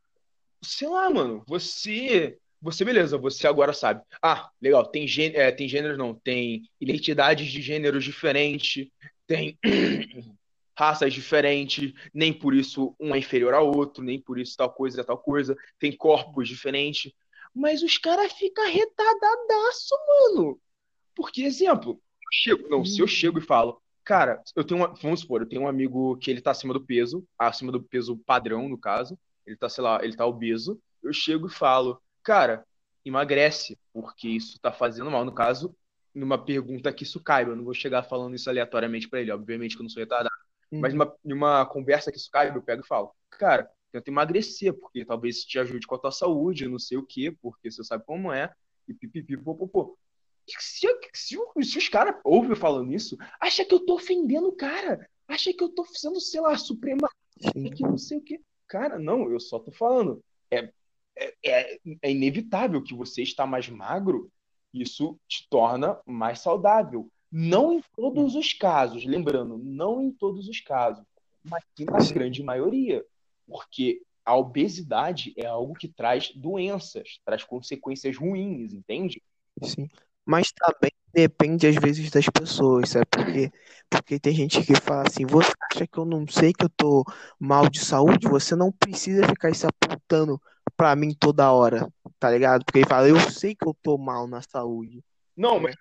[0.61, 2.37] sei lá, mano, você.
[2.63, 4.03] Você, beleza, você agora sabe.
[4.21, 8.87] Ah, legal, tem, gê, é, tem gêneros, não, tem identidades de gêneros diferentes,
[9.25, 9.57] tem
[10.77, 15.01] raças diferentes, nem por isso um é inferior ao outro, nem por isso tal coisa
[15.01, 17.11] é tal coisa, tem corpos diferentes.
[17.53, 20.61] Mas os caras ficam retardadaço, mano.
[21.15, 21.99] Porque, exemplo,
[22.31, 25.63] chego, não, se eu chego e falo, cara, eu tenho uma, vamos supor, eu tenho
[25.63, 29.57] um amigo que ele tá acima do peso, acima do peso padrão, no caso, ele
[29.57, 32.65] tá, sei lá, ele tá obeso, eu chego e falo, cara,
[33.03, 35.25] emagrece, porque isso tá fazendo mal.
[35.25, 35.75] No caso,
[36.13, 39.75] numa pergunta que isso caiba, eu não vou chegar falando isso aleatoriamente para ele, obviamente
[39.75, 40.35] que eu não sou retardado.
[40.71, 45.03] Mas numa, numa conversa que isso caiba, eu pego e falo, cara, tenta emagrecer, porque
[45.03, 48.05] talvez isso te ajude com a tua saúde, não sei o quê, porque você sabe
[48.05, 48.53] como é,
[48.87, 49.97] e pipipi, popopô.
[50.47, 55.07] Se, se, se os caras ouvem falando isso, acha que eu tô ofendendo o cara,
[55.27, 57.09] acha que eu tô sendo, sei lá, suprema,
[57.75, 58.39] que não sei o quê.
[58.67, 60.23] Cara, não, eu só tô falando.
[60.49, 60.71] É,
[61.15, 64.31] é, é, é inevitável que você está mais magro,
[64.73, 67.09] isso te torna mais saudável.
[67.31, 71.05] Não em todos os casos, lembrando, não em todos os casos,
[71.43, 73.05] mas na grande maioria.
[73.47, 79.21] Porque a obesidade é algo que traz doenças, traz consequências ruins, entende?
[79.63, 79.89] Sim.
[80.31, 83.05] Mas também depende às vezes das pessoas, sabe?
[83.11, 83.51] Porque,
[83.89, 87.03] porque tem gente que fala assim, você acha que eu não sei que eu tô
[87.37, 88.29] mal de saúde?
[88.29, 90.41] Você não precisa ficar se apontando
[90.77, 92.63] pra mim toda hora, tá ligado?
[92.63, 95.03] Porque ele fala, eu sei que eu tô mal na saúde.
[95.35, 95.75] Não, mas.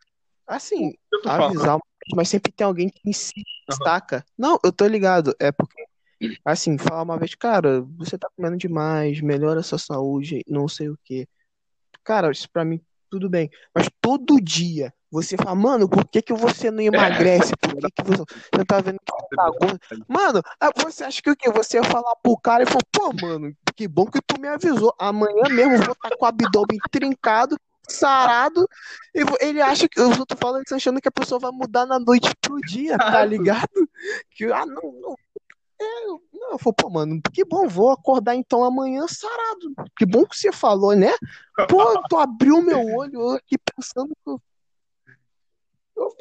[0.49, 1.79] Assim, avisar,
[2.17, 4.25] mas sempre tem alguém que insiste, destaca.
[4.37, 5.33] Não, eu tô ligado.
[5.39, 5.81] É porque
[6.45, 10.91] Assim, falar uma vez, cara, você tá comendo demais, melhora a sua saúde, não sei
[10.91, 11.27] o quê.
[12.05, 13.51] Cara, isso pra mim, tudo bem.
[13.75, 17.53] Mas todo dia você fala, mano, por que que você não emagrece?
[17.57, 19.81] Por que que você, você tá vendo que você tá gordo?
[20.07, 20.43] Mano,
[20.77, 21.51] você acha que o quê?
[21.51, 24.95] Você ia falar pro cara e falou, pô, mano, que bom que tu me avisou.
[24.99, 27.57] Amanhã mesmo eu vou estar tá com o abdômen trincado,
[27.89, 28.69] sarado.
[29.13, 32.31] E ele acha que os outros falam achando que a pessoa vai mudar na noite
[32.41, 33.69] pro dia, tá ligado?
[34.31, 35.17] Que, ah, não, não
[35.81, 39.75] é, não, eu falei, pô, mano, que bom, vou acordar então amanhã sarado.
[39.97, 41.13] Que bom que você falou, né?
[41.69, 44.41] Pô, tu abriu meu olho aqui pensando que eu...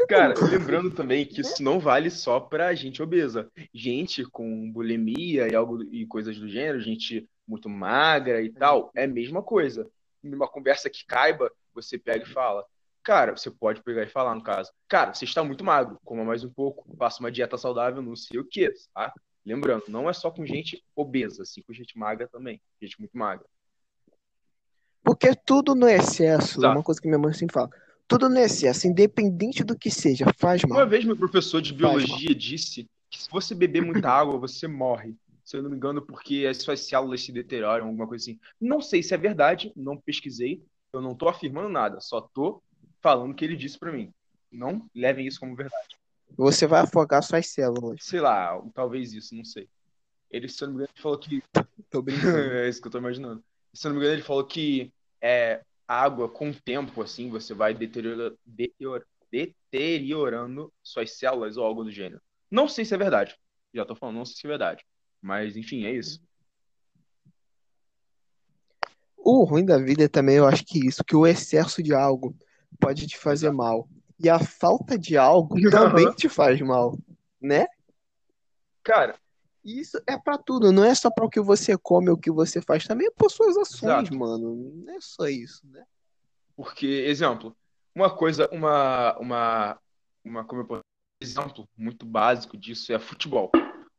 [0.09, 3.49] Cara, lembrando também que isso não vale só pra gente obesa.
[3.73, 9.05] Gente com bulimia e algo e coisas do gênero, gente muito magra e tal, é
[9.05, 9.89] a mesma coisa.
[10.21, 12.65] Numa conversa que caiba, você pega e fala.
[13.01, 14.71] Cara, você pode pegar e falar, no caso.
[14.87, 18.39] Cara, você está muito magro, coma mais um pouco, faça uma dieta saudável, não sei
[18.39, 19.13] o que, tá?
[19.45, 22.61] Lembrando, não é só com gente obesa, assim, com gente magra também.
[22.81, 23.45] Gente muito magra.
[25.03, 27.69] Porque tudo no excesso, é uma coisa que minha mãe sempre fala.
[28.07, 30.79] Tudo no excesso, independente do que seja, faz mal.
[30.79, 35.15] Uma vez meu professor de biologia disse que se você beber muita água, você morre.
[35.43, 38.39] Se eu não me engano, porque as suas células se deterioram, alguma coisa assim.
[38.59, 40.63] Não sei se é verdade, não pesquisei.
[40.93, 42.61] Eu não tô afirmando nada, só tô
[43.01, 44.11] falando o que ele disse para mim.
[44.51, 45.98] Não levem isso como verdade.
[46.37, 47.97] Você vai afogar suas células.
[48.01, 49.67] Sei lá, talvez isso, não sei.
[50.31, 51.43] Ele, se eu não me engano, falou que.
[51.89, 52.37] tô brincando.
[52.53, 53.43] é isso que eu tô imaginando.
[53.73, 57.53] Se eu não me engano, ele falou que é, água, com o tempo, assim, você
[57.53, 62.21] vai deteriora, deterior, deteriorando suas células ou algo do gênero.
[62.49, 63.35] Não sei se é verdade.
[63.73, 64.85] Já tô falando, não sei se é verdade.
[65.21, 66.21] Mas, enfim, é isso.
[69.17, 72.35] O ruim da vida é também, eu acho que isso, que o excesso de algo
[72.79, 73.87] pode te fazer mal.
[74.19, 76.97] E a falta de algo também te faz mal,
[77.41, 77.67] né?
[78.83, 79.15] Cara,
[79.63, 82.31] isso é para tudo, não é só para o que você come ou o que
[82.31, 84.17] você faz, também é por suas ações, Exato.
[84.17, 84.55] mano.
[84.85, 85.85] Não é só isso, né?
[86.55, 87.55] Porque, exemplo,
[87.95, 89.79] uma coisa, uma, uma,
[90.23, 90.81] uma como eu posso
[91.21, 93.51] exemplo muito básico disso é futebol.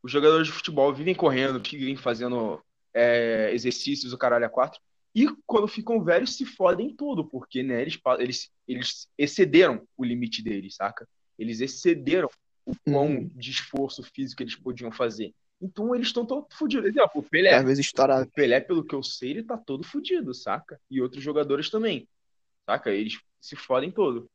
[0.02, 2.62] Os jogadores de futebol vivem correndo, vivem fazendo
[2.94, 4.80] é, exercícios, o caralho a quatro,
[5.14, 10.42] e quando ficam velhos, se fodem tudo, porque né, eles, eles, eles excederam o limite
[10.42, 11.08] deles, saca?
[11.38, 12.28] Eles excederam
[12.64, 13.30] o quão uhum.
[13.34, 15.34] de esforço físico eles podiam fazer.
[15.60, 16.88] Então eles estão todos fodidos.
[16.88, 17.54] Exemplo, o Pelé.
[17.54, 18.28] Às vezes estourado.
[18.28, 20.80] O Pelé, pelo que eu sei, ele tá todo fodido, saca?
[20.90, 22.08] E outros jogadores também.
[22.64, 22.90] Saca?
[22.90, 24.30] Eles se fodem todo.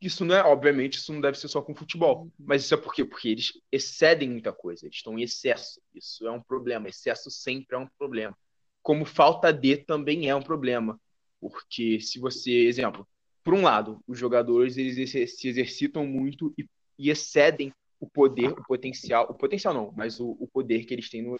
[0.00, 2.28] Isso não é, obviamente, isso não deve ser só com futebol.
[2.38, 3.04] Mas isso é por quê?
[3.04, 5.80] Porque eles excedem muita coisa, eles estão em excesso.
[5.94, 6.88] Isso é um problema.
[6.88, 8.36] Excesso sempre é um problema
[8.82, 11.00] como falta de também é um problema.
[11.40, 13.06] Porque se você, exemplo,
[13.42, 16.66] por um lado, os jogadores eles se exercitam muito e,
[16.98, 17.72] e excedem
[18.02, 21.38] o poder, o potencial, o potencial não, mas o, o poder que eles têm no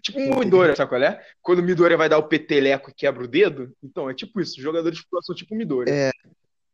[0.00, 1.20] tipo um Midori, sabe qual é?
[1.42, 4.56] Quando o Midori vai dar o peteleco e quebra o dedo, então é tipo isso,
[4.56, 5.90] os jogadores são tipo Midori.
[5.90, 6.10] É.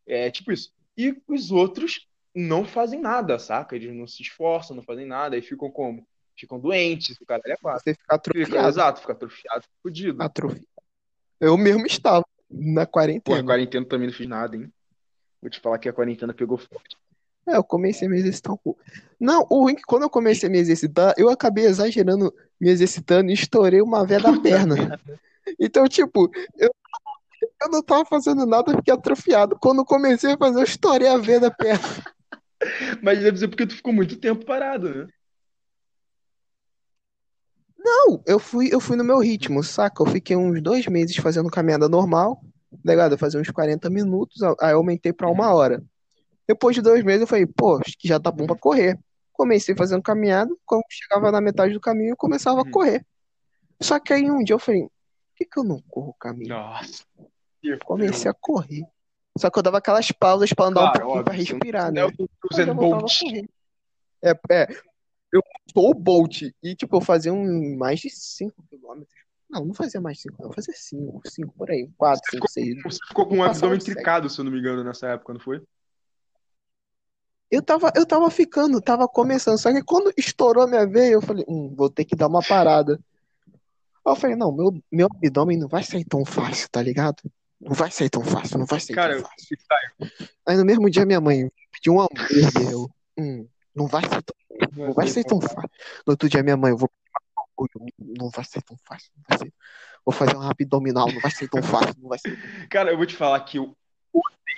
[0.07, 0.71] é tipo isso.
[0.99, 3.75] E os outros não fazem nada, saca?
[3.75, 6.07] Eles não se esforçam, não fazem nada, e ficam como?
[6.37, 7.83] Ficam doentes, o cara é quatro.
[7.83, 8.69] Você fica Fica, atrofiado.
[8.69, 10.23] exato, fica atrofiado, fudido.
[10.23, 10.67] Atrofiado.
[11.41, 13.43] Eu mesmo estava na quarentena.
[13.45, 14.73] quarentena também não fiz nada, hein?
[15.41, 16.97] Vou te falar que a quarentena pegou forte.
[17.47, 18.81] É, eu comecei a me exercitar um pouco.
[19.19, 22.71] Não, o ruim é que quando eu comecei a me exercitar, eu acabei exagerando, me
[22.71, 24.75] exercitando e estourei uma veia da perna.
[25.59, 26.71] Então, tipo, eu,
[27.61, 29.59] eu não tava fazendo nada, eu fiquei atrofiado.
[29.61, 31.83] Quando comecei a fazer, eu estourei a veia da perna.
[33.03, 35.09] Mas deve ser porque tu ficou muito tempo parado, né?
[37.85, 40.03] Não, eu fui, eu fui no meu ritmo, saca?
[40.03, 42.41] Eu fiquei uns dois meses fazendo caminhada normal,
[42.85, 43.13] tá ligado?
[43.13, 45.83] Eu fazia uns 40 minutos, aí eu aumentei pra uma hora.
[46.47, 48.99] Depois de dois meses, eu falei, pô, acho que já tá bom pra correr.
[49.33, 52.71] Comecei fazendo caminhada, quando chegava na metade do caminho, eu começava a Uhum.
[52.71, 53.05] correr.
[53.81, 54.91] Só que aí um dia eu falei, por
[55.37, 56.51] que que eu não corro o caminho?
[56.51, 57.03] Nossa.
[57.85, 58.85] Comecei a correr.
[59.39, 61.87] Só que eu dava aquelas pausas pra andar um Claro, pouquinho pra óbvio, não- respirar,
[61.87, 62.05] não né?
[62.05, 63.17] o Mas Usain eu voltava Bolt.
[63.17, 63.49] a correr.
[64.23, 64.69] É, é,
[65.33, 66.43] eu sou o Bolt.
[66.63, 69.23] E, tipo, eu fazia um, mais de 5 quilômetros.
[69.49, 70.51] Não, não fazia mais 5, não.
[70.51, 71.89] Eu fazia 5, 5 por aí.
[71.97, 72.83] 4, 5, 6.
[72.83, 75.63] Você ficou com um abdômen tricado, se eu não me engano, nessa época, não foi?
[77.51, 79.59] Eu tava, eu tava ficando, tava começando.
[79.59, 82.43] Só que quando estourou a minha veia, eu falei, hum, vou ter que dar uma
[82.43, 82.99] parada.
[84.05, 87.23] Aí eu falei, não, meu, meu abdômen não vai sair tão fácil, tá ligado?
[87.61, 89.59] Não vai sair tão fácil, não vai sair Cara, tão fácil.
[90.47, 92.73] Aí no mesmo dia minha mãe pediu um hambúrguer.
[92.73, 94.35] Eu, hum, não vai ser tão,
[94.77, 95.71] não vai ser tão fácil.
[96.07, 96.91] No outro dia minha mãe, eu vou.
[97.99, 99.55] Não vai ser tão fácil, não vai ser.
[100.05, 102.69] Vou fazer um abdominal, não vai ser tão fácil, não vai ser.
[102.69, 103.77] Cara, eu vou te falar que eu,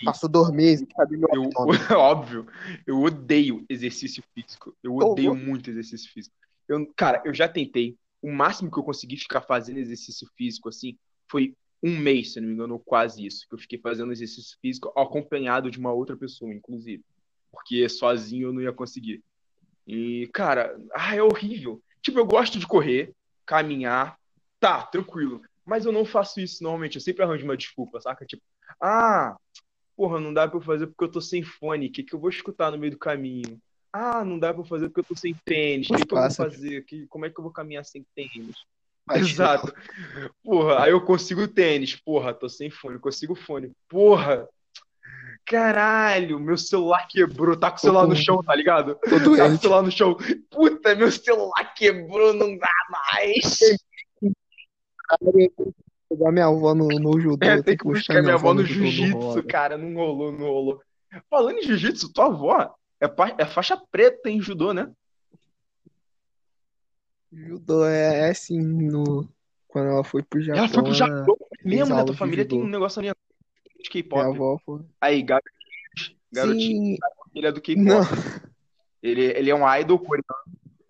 [0.04, 1.78] Passou dois meses, cadê meu eu abdômen?
[1.92, 2.46] óbvio,
[2.86, 4.76] eu odeio exercício físico.
[4.82, 5.44] Eu odeio louco.
[5.44, 6.34] muito exercício físico.
[6.68, 7.96] Eu, cara, eu já tentei.
[8.20, 10.96] O máximo que eu consegui ficar fazendo exercício físico, assim,
[11.30, 13.46] foi um mês, se eu não me engano, ou quase isso.
[13.48, 17.04] Que eu fiquei fazendo exercício físico acompanhado de uma outra pessoa, inclusive.
[17.52, 19.22] Porque sozinho eu não ia conseguir.
[19.86, 21.82] E, cara, ah, é horrível.
[22.02, 23.12] Tipo, eu gosto de correr,
[23.46, 24.18] caminhar,
[24.58, 25.42] tá, tranquilo.
[25.64, 26.96] Mas eu não faço isso normalmente.
[26.96, 28.24] Eu sempre arranjo uma desculpa, saca?
[28.26, 28.42] Tipo,
[28.80, 29.36] ah,
[29.96, 31.86] porra, não dá pra eu fazer porque eu tô sem fone.
[31.86, 33.60] O que que eu vou escutar no meio do caminho?
[33.92, 35.88] Ah, não dá pra eu fazer porque eu tô sem tênis.
[35.88, 36.84] O que que eu vou fazer?
[36.84, 38.56] Que, como é que eu vou caminhar sem tênis?
[39.06, 39.72] Mas, Exato.
[40.42, 41.94] Porra, aí eu consigo tênis.
[41.94, 42.98] Porra, tô sem fone.
[42.98, 43.72] Consigo fone.
[43.88, 44.48] Porra.
[45.46, 47.56] Caralho, meu celular quebrou.
[47.56, 48.94] Tá com o celular no chão, tá ligado?
[48.94, 50.16] Tô Tá com o celular no chão.
[50.50, 53.58] Puta, meu celular quebrou, não dá mais.
[56.08, 58.64] Pegar minha avó no, no judô, É, eu tem tenho que buscar minha avó no
[58.64, 59.76] jiu-jitsu, cara.
[59.76, 60.80] Não rolou, não rolou.
[61.28, 63.06] Falando em jiu-jitsu, tua avó é,
[63.38, 64.90] é faixa preta em judô, né?
[67.30, 69.28] Judô é, é assim, no...
[69.68, 72.04] quando ela foi pro Ela foi pro Japão, ela Japão mesmo, né?
[72.04, 73.10] Tua família tem um negócio ali
[73.84, 74.20] de K-pop.
[74.20, 74.58] avó.
[75.00, 76.98] Aí, garotinho, garotinho,
[77.34, 78.08] ele é do K-pop.
[79.02, 80.24] Ele, ele é um idol coreano.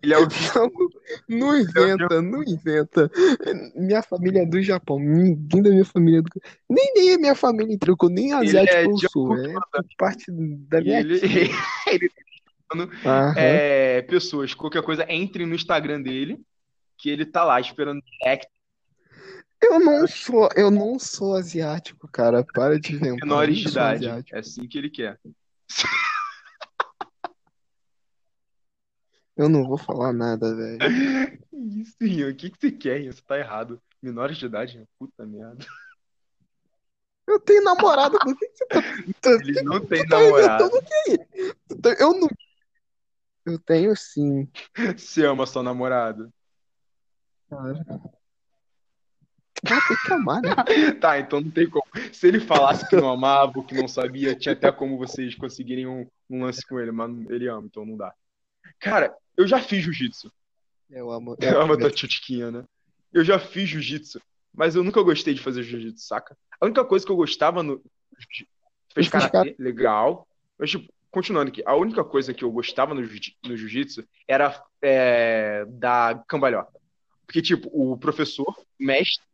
[0.01, 0.27] Ele é o
[1.27, 3.11] não, não inventa, não inventa.
[3.75, 6.29] Minha família é do Japão, ninguém da minha família é do...
[6.69, 9.53] Nem, nem a minha família eu nem asiático é eu de sou, é
[9.97, 11.19] parte da minha ele,
[11.91, 12.11] ele
[13.05, 13.33] Aham.
[13.37, 16.39] é, pessoas, qualquer coisa, entrem no Instagram dele,
[16.97, 18.47] que ele tá lá esperando direct
[19.67, 24.25] Eu não sou, eu não sou asiático, cara, para de inventar, eu menores de idade.
[24.31, 25.19] É assim que ele quer.
[29.35, 30.79] Eu não vou falar nada, velho.
[31.51, 33.05] Isso, o que que você quer?
[33.05, 33.81] Você tá errado.
[34.01, 35.65] Menores de idade, puta merda.
[37.27, 38.79] Eu tenho namorado, por que que você tá...
[39.41, 40.65] Ele não tem tá namorado.
[40.65, 40.81] o?
[41.67, 42.29] Tu tá- Eu não.
[43.45, 44.49] Eu tenho sim,
[44.95, 46.31] Você ama sua namorada.
[47.49, 47.83] cara.
[49.65, 50.49] Ter que amar, né?
[50.99, 51.85] Tá, então não tem como.
[52.11, 56.07] Se ele falasse que não amava, que não sabia, tinha até como vocês conseguirem um,
[56.29, 58.13] um lance com ele, mas ele ama, então não dá.
[58.79, 60.31] Cara, eu já fiz jiu-jitsu.
[60.89, 61.35] Eu amo.
[61.39, 62.63] Eu amo a tua né?
[63.11, 64.21] Eu já fiz jiu-jitsu,
[64.53, 66.37] mas eu nunca gostei de fazer jiu-jitsu, saca?
[66.59, 67.81] A única coisa que eu gostava no.
[68.93, 70.27] Fez Eu karatê, legal.
[70.57, 75.65] Mas, tipo, continuando aqui, a única coisa que eu gostava no no jiu-jitsu era é,
[75.67, 76.79] da cambalhota.
[77.25, 79.25] Porque, tipo, o professor, o mestre,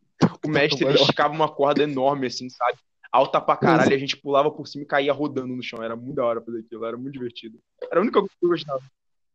[0.44, 1.02] o mestre, ele Cambalhota.
[1.02, 2.78] esticava uma corda enorme, assim, sabe?
[3.10, 5.82] Alta pra caralho, e a gente pulava por cima e caía rodando no chão.
[5.82, 7.58] Era muito da hora fazer aquilo, era muito divertido.
[7.90, 8.80] Era a única coisa que eu gostava.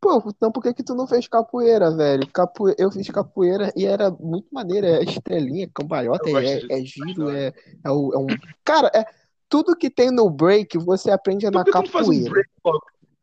[0.02, 2.28] Pô, então por que que tu não fez capoeira, velho?
[2.32, 2.76] Capoe...
[2.78, 4.86] Eu fiz capoeira e era muito maneiro.
[4.88, 7.54] É estrelinha, cambalhota, é, é giro, é,
[7.84, 8.28] é, o- é um.
[8.64, 9.06] Cara, é
[9.50, 12.30] tudo que tem no break você aprende Então na faz um capoeira.
[12.30, 12.50] break?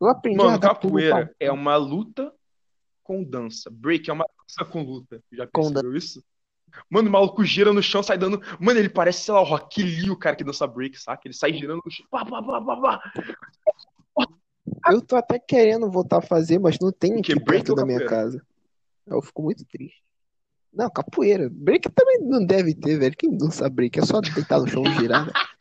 [0.00, 2.32] Eu aprendi Mano, capoeira é uma luta
[3.04, 3.70] com dança.
[3.70, 5.20] Break é uma dança com luta.
[5.32, 6.22] Já Com percebeu isso?
[6.90, 8.40] Mano, o maluco gira no chão, sai dando.
[8.58, 11.22] Mano, ele parece, sei lá, o Rock Lee, o cara que dança break, saca?
[11.24, 12.06] Ele sai girando no chão.
[12.10, 13.12] Pá, pá, pá, pá, pá.
[14.90, 17.32] Eu tô até querendo voltar a fazer, mas não tem O quê?
[17.32, 18.42] aqui Break perto da minha casa.
[19.06, 20.02] Eu fico muito triste.
[20.72, 21.48] Não, capoeira.
[21.50, 23.14] Break também não deve ter, velho.
[23.16, 23.98] Quem sabe break?
[23.98, 25.36] É só deitar no chão e girar, velho.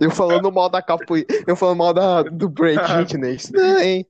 [0.00, 1.26] Eu falando mal da capoeira.
[1.46, 3.30] Eu falando mal da, do break, gente, né?
[3.30, 4.06] Isso não, hein?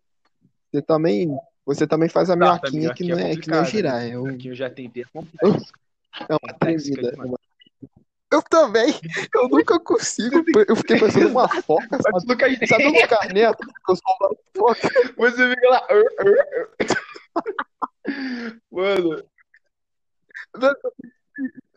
[0.71, 1.29] Você também,
[1.69, 3.97] você também faz a Tá, minhoquinha que não é, que não é complicado, girar.
[4.01, 4.11] né?
[4.13, 5.09] É, um, Aqui eu já tentei é é
[6.43, 7.13] uma tremida.
[7.19, 7.39] uma-
[8.33, 8.95] Eu também.
[9.35, 10.43] Eu nunca consigo.
[10.67, 12.67] Eu fiquei pensando uma foca, sabe?
[12.67, 13.59] Sabe o Lucas Neto?
[13.89, 14.89] Eu sou uma foca.
[15.17, 15.87] Você fica lá.
[18.71, 19.23] Mano,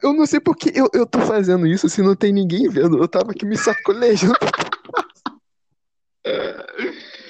[0.02, 2.98] Eu não sei por que eu, eu tô fazendo isso se não tem ninguém vendo.
[2.98, 4.36] Eu tava aqui me sacolejando.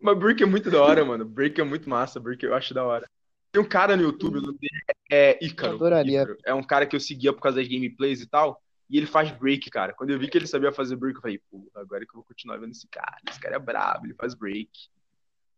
[0.00, 1.24] mas Break é muito da hora, mano.
[1.24, 2.20] Break é muito massa.
[2.20, 3.08] Break eu acho da hora.
[3.50, 5.74] Tem um cara no YouTube, o nome dele é Ícaro.
[5.74, 6.22] Adoraria.
[6.22, 6.38] Ícaro.
[6.44, 8.62] É um cara que eu seguia por causa das gameplays e tal.
[8.88, 9.92] E ele faz break, cara.
[9.94, 12.24] Quando eu vi que ele sabia fazer break, eu falei, pô, agora que eu vou
[12.24, 13.16] continuar vendo esse cara.
[13.28, 14.70] Esse cara é brabo, ele faz break.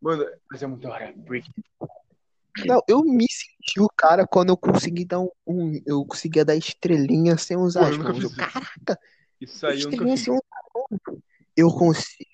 [0.01, 1.13] Mano, mas é muito da hora.
[1.17, 1.49] Break.
[2.67, 6.55] Não, eu me senti o cara quando eu consegui dar um, um- eu conseguia dar
[6.55, 8.35] estrelinha sem usar Porra, as mãos.
[8.37, 8.99] Caraca,
[9.41, 10.21] Isso aí eu nunca fiz.
[10.21, 11.21] sem usar.
[11.57, 12.31] Eu consigo.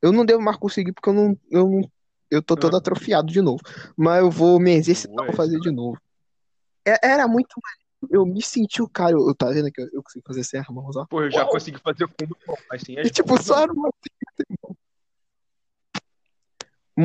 [0.00, 1.80] Eu não devo mais conseguir porque eu não, eu não,
[2.30, 2.78] eu tô todo Ah.
[2.78, 3.60] atrofiado de novo.
[3.96, 5.98] Mas eu vou me exercitar pra fazer de novo.
[6.86, 7.48] É- Era muito.
[8.10, 9.12] Eu me senti o cara.
[9.12, 11.04] Eu, tá vendo que eu, eu consigo fazer sem as mãos, ó.
[11.06, 11.50] Pô, eu já Uau.
[11.50, 12.36] consegui fazer combo,
[12.70, 13.90] mas sem as E tipo, mãos, só era uma.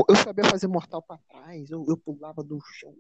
[0.10, 2.96] Eu sabia fazer mortal pra trás, eu, eu pulava do chão.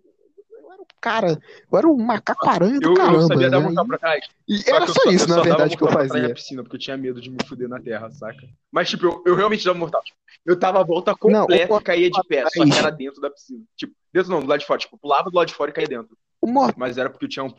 [0.73, 1.27] Eu era o cara,
[1.71, 3.21] eu era um macaco aranha do Eu, eu caramba.
[3.27, 3.63] sabia dar né?
[3.65, 4.25] mortal pra trás.
[4.47, 6.27] E Só era eu só só, isso, eu na só dava verdade, que eu fazia.
[6.27, 8.47] na piscina, porque eu tinha medo de me fuder na terra, saca?
[8.71, 10.01] Mas, tipo, eu, eu realmente dava mortal.
[10.03, 12.89] Tipo, eu tava a volta Não, completa o e caía de pé, só que era
[12.89, 13.63] dentro da piscina.
[13.75, 14.79] Tipo, dentro não, do lado de fora.
[14.79, 16.17] Tipo, pulava do lado de fora e caía dentro.
[16.41, 17.53] O, mor- Mas era porque eu tinha um.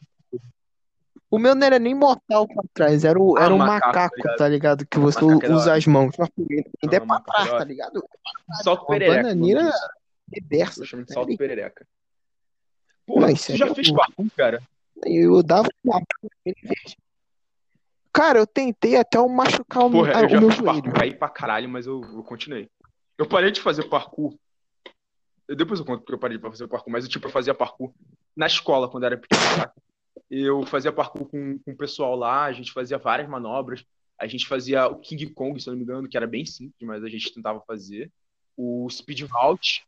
[1.30, 4.14] o meu não era nem mortal pra trás, era, o, Ah, era um macaco, macaco,
[4.16, 4.36] tá ligado?
[4.38, 4.86] tá ligado?
[4.86, 6.14] Que você Macaco usa as mãos.
[6.82, 8.04] Ainda é Não, pra trás, tá ligado?
[8.62, 9.22] Salto perereca.
[9.22, 9.70] bananeira
[10.32, 10.82] reversa.
[10.82, 11.86] Eu chamo de tá salto perereca.
[13.07, 14.62] Não, tu aí já é fez parkour, cara?
[15.05, 16.00] Eu dava uma.
[18.12, 20.82] Cara, eu tentei até eu machucar o, Porra, ah, eu o já meu fiz joelho.
[20.82, 22.68] parkour, caí pra caralho, mas eu, eu continuei.
[23.18, 24.34] Eu parei de fazer parkour.
[25.48, 27.55] Eu- depois eu conto porque eu parei de fazer parkour, mas eu, tipo, eu fazia
[27.55, 27.92] parkour
[28.36, 29.42] na escola quando era pequeno?
[30.30, 33.84] Eu fazia parkour com, com o pessoal lá, a gente fazia várias manobras.
[34.18, 36.74] A gente fazia o King Kong, se eu não me engano, que era bem simples,
[36.82, 38.11] mas a gente tentava fazer.
[38.57, 39.84] O Speed Vault.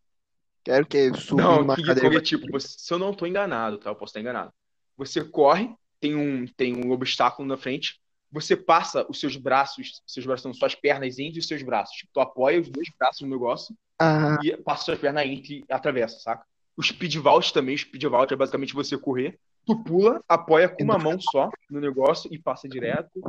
[0.66, 2.16] Quero que subir Não, King Kong cadeira.
[2.16, 3.88] é tipo, você- se eu não tô enganado, tá?
[3.88, 4.52] Eu posso estar enganado.
[4.96, 8.00] Você corre, tem um, tem um obstáculo na frente,
[8.32, 11.96] você passa os seus braços, seus braços são suas pernas entre os seus braços.
[11.96, 15.72] Tipo, tu apoia os dois braços no negócio Ah, e passa suas pernas entre e
[15.72, 16.44] atravessa, saca?
[16.76, 20.82] O Speed Vault também, o Speed Vault é basicamente você correr, tu pula, apoia com
[20.82, 23.20] uma mão só no negócio e passa direto.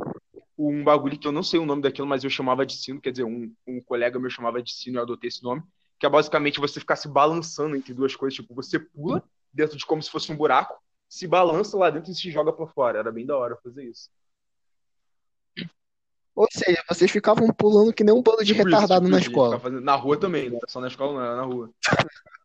[0.58, 3.12] Um bagulho que eu não sei o nome daquilo, mas eu chamava de sino, quer
[3.12, 5.62] dizer, um, um colega meu chamava de sino, eu adotei esse nome,
[5.98, 9.22] que é basicamente você ficar se balançando entre duas coisas, tipo, você pula
[9.52, 10.78] dentro de como se fosse um buraco,
[11.08, 12.98] se balança lá dentro e se joga pra fora.
[12.98, 14.08] Era bem da hora fazer isso.
[16.34, 19.18] ou seja, vocês ficavam pulando que nem um bando de Tipo isso, retardado tipo na
[19.18, 19.58] isso, a gente escola.
[19.60, 21.70] fazendo- na rua também, não era só na escola, não, era na rua.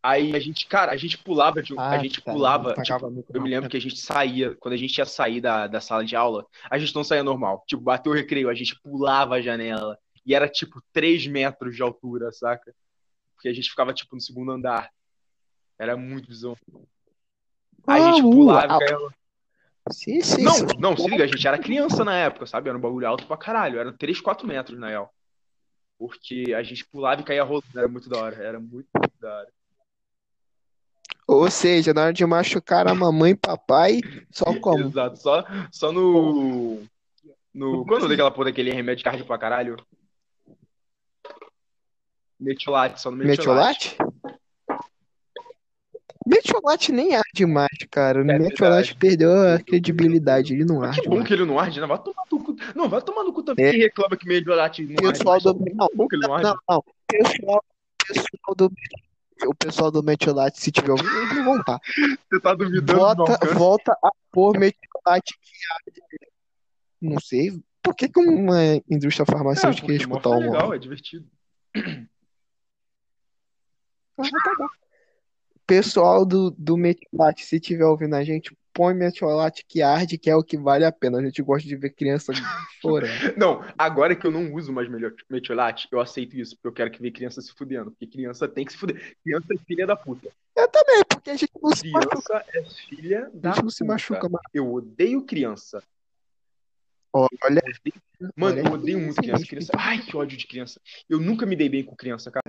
[0.01, 3.23] Aí a gente, cara, a gente pulava, de um- a Ah, gente tá, pulava, tipo,
[3.31, 6.03] eu me lembro que a gente saía, quando a gente ia sair da, da sala
[6.03, 7.63] de aula, a gente não saía normal.
[7.67, 9.97] Tipo, bateu o recreio, a gente pulava a janela.
[10.25, 12.73] E era tipo 3 metros de altura, saca?
[13.43, 14.89] Porque a gente ficava, tipo, no segundo andar.
[15.77, 16.57] Era muito bizarro.
[17.85, 19.09] Aí a Ah, gente uh, pulava ah, e caía.
[19.91, 20.65] Sim, sim, Não, sim.
[20.79, 22.69] não, se liga, a gente era criança na época, sabe?
[22.69, 23.77] Era um bagulho alto pra caralho.
[23.77, 25.13] Era 3, 4 metros, na real.
[25.99, 27.65] Porque a gente pulava e caía rolando.
[27.75, 28.35] Era muito da hora.
[28.41, 29.53] Era muito, muito da hora.
[31.27, 33.99] Ou seja, na hora de machucar a mamãe e papai,
[34.31, 34.85] só como?
[34.85, 35.17] Exato.
[35.17, 36.81] Só, só no.
[37.53, 39.75] no quando eu dei aquela porra daquele remédio cardio pra caralho?
[42.43, 43.95] Metiolate, só no metiolate.
[43.97, 44.13] Metiolate?
[46.25, 48.23] Metiolate nem arde mais, cara.
[48.23, 51.27] O É Metiolate perdeu a credibilidade, ele não Mas que arde bom mais.
[51.27, 51.87] que ele não arde, né?
[51.87, 52.55] Vai tomar no cu.
[52.75, 53.65] Não, vai tomar no cu também.
[53.65, 53.71] É.
[53.71, 55.53] Quem reclama que metiolate não arde Pessoal do.
[55.73, 56.45] Não, Que bom que ele não arde.
[56.47, 56.83] não, não.
[57.07, 57.63] Pessoal,
[58.07, 58.71] pessoal do.
[59.45, 61.77] O pessoal do Metiolate, se tiver ouvindo, eles não vão estar.
[62.31, 66.01] Você tá duvidando Volta, volta a pôr Metiolate que arde.
[67.01, 67.59] Não sei.
[67.81, 68.57] Por que, que uma
[68.89, 71.27] indústria É, farmacêutica ia porque escutar morfa é o legal, é divertido.
[75.66, 80.36] Pessoal do, do Metiolate, se tiver ouvindo a gente, põe Metiolate que arde, que é
[80.36, 81.20] o que vale a pena.
[81.20, 82.34] A gente gosta de ver criança
[82.82, 83.11] chorando.
[83.38, 86.91] Não, agora que eu não uso mais melhor- metiolate, eu aceito isso, porque eu quero
[86.91, 87.91] que ver criança se fudendo.
[87.91, 89.16] Porque criança tem que se fuder.
[89.24, 90.30] Criança é filha da puta.
[90.55, 92.09] Eu também, porque a gente não se machuca.
[92.09, 94.43] Criança é filha A da gente não se machuca mais.
[94.53, 95.82] Eu odeio criança.
[97.16, 97.61] Olha,
[98.36, 99.45] Mano, Olha eu odeio muito criança.
[99.45, 99.72] criança.
[99.78, 100.82] Ai, que ódio de criança.
[101.07, 102.43] Eu nunca me dei bem com criança, cara.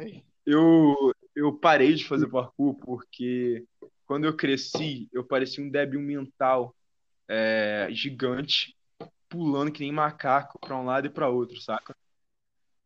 [0.47, 3.65] Eu, eu parei de fazer parkour porque
[4.07, 6.75] quando eu cresci, eu parecia um débil mental
[7.29, 8.77] é, gigante,
[9.29, 11.97] pulando que nem macaco pra um lado e pra outro, saca?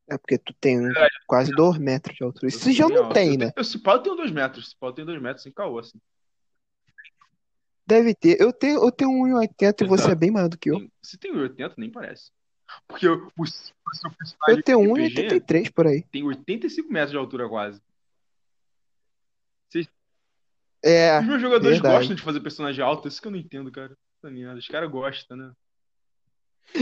[0.09, 0.92] É porque tu tem um-
[1.26, 2.46] quase dois metros de altura.
[2.46, 3.14] Eu Isso já não alto.
[3.14, 3.51] tem, Eu né?
[3.51, 4.70] tenho- eu, se pau, eu tenho dois metros.
[4.70, 5.99] Se pau, eu tenho dois metros sem caô, assim.
[7.86, 8.40] Deve ter.
[8.40, 10.18] Eu tenho, eu tenho 1,80 e você é Exato.
[10.20, 10.78] bem maior do que eu.
[10.78, 12.30] Tem- Se tem 80, nem parece.
[12.86, 16.03] Porque o, o, o seu personagem Eu tenho RPG 1,83 por aí.
[16.11, 17.80] tem 85 metros de altura quase.
[20.83, 21.97] É, Os meus jogadores verdade.
[21.99, 23.97] gostam de fazer personagem alto, isso que eu não entendo, cara.
[24.57, 25.53] Os caras gostam, né?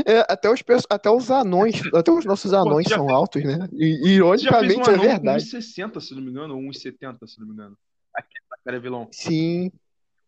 [0.04, 3.68] é, até os, até os anões, até os nossos anões já são fez- altos, né?
[3.72, 5.44] E, Você já fez um ironicamente é verdade.
[5.44, 7.78] 1,60, se não me engano, ou 1,70, se não me engano.
[8.14, 9.08] Aquele cara é vilão.
[9.12, 9.70] Sim.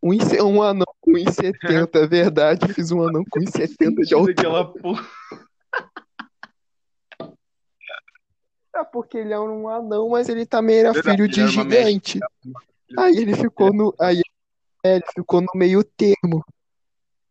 [0.03, 0.13] Um,
[0.45, 2.73] um anão com 1,70, é verdade.
[2.73, 4.33] Fiz um anão com 1,70 de altura.
[4.33, 5.05] aquela porra.
[8.75, 12.21] É porque ele é um anão, mas ele também era Verdade, filho de gigante.
[12.97, 13.95] Aí ele ficou no.
[14.01, 14.23] Aí
[14.85, 16.45] é, ele ficou no meio termo.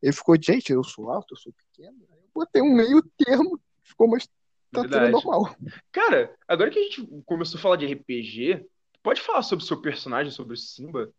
[0.01, 1.97] Ele ficou, gente, eu sou alto, eu sou pequeno.
[2.11, 5.11] Aí eu botei um meio termo, ficou uma estatura Verdade.
[5.11, 5.55] normal.
[5.91, 8.65] Cara, agora que a gente começou a falar de RPG,
[9.01, 11.11] pode falar sobre o seu personagem, sobre o Simba?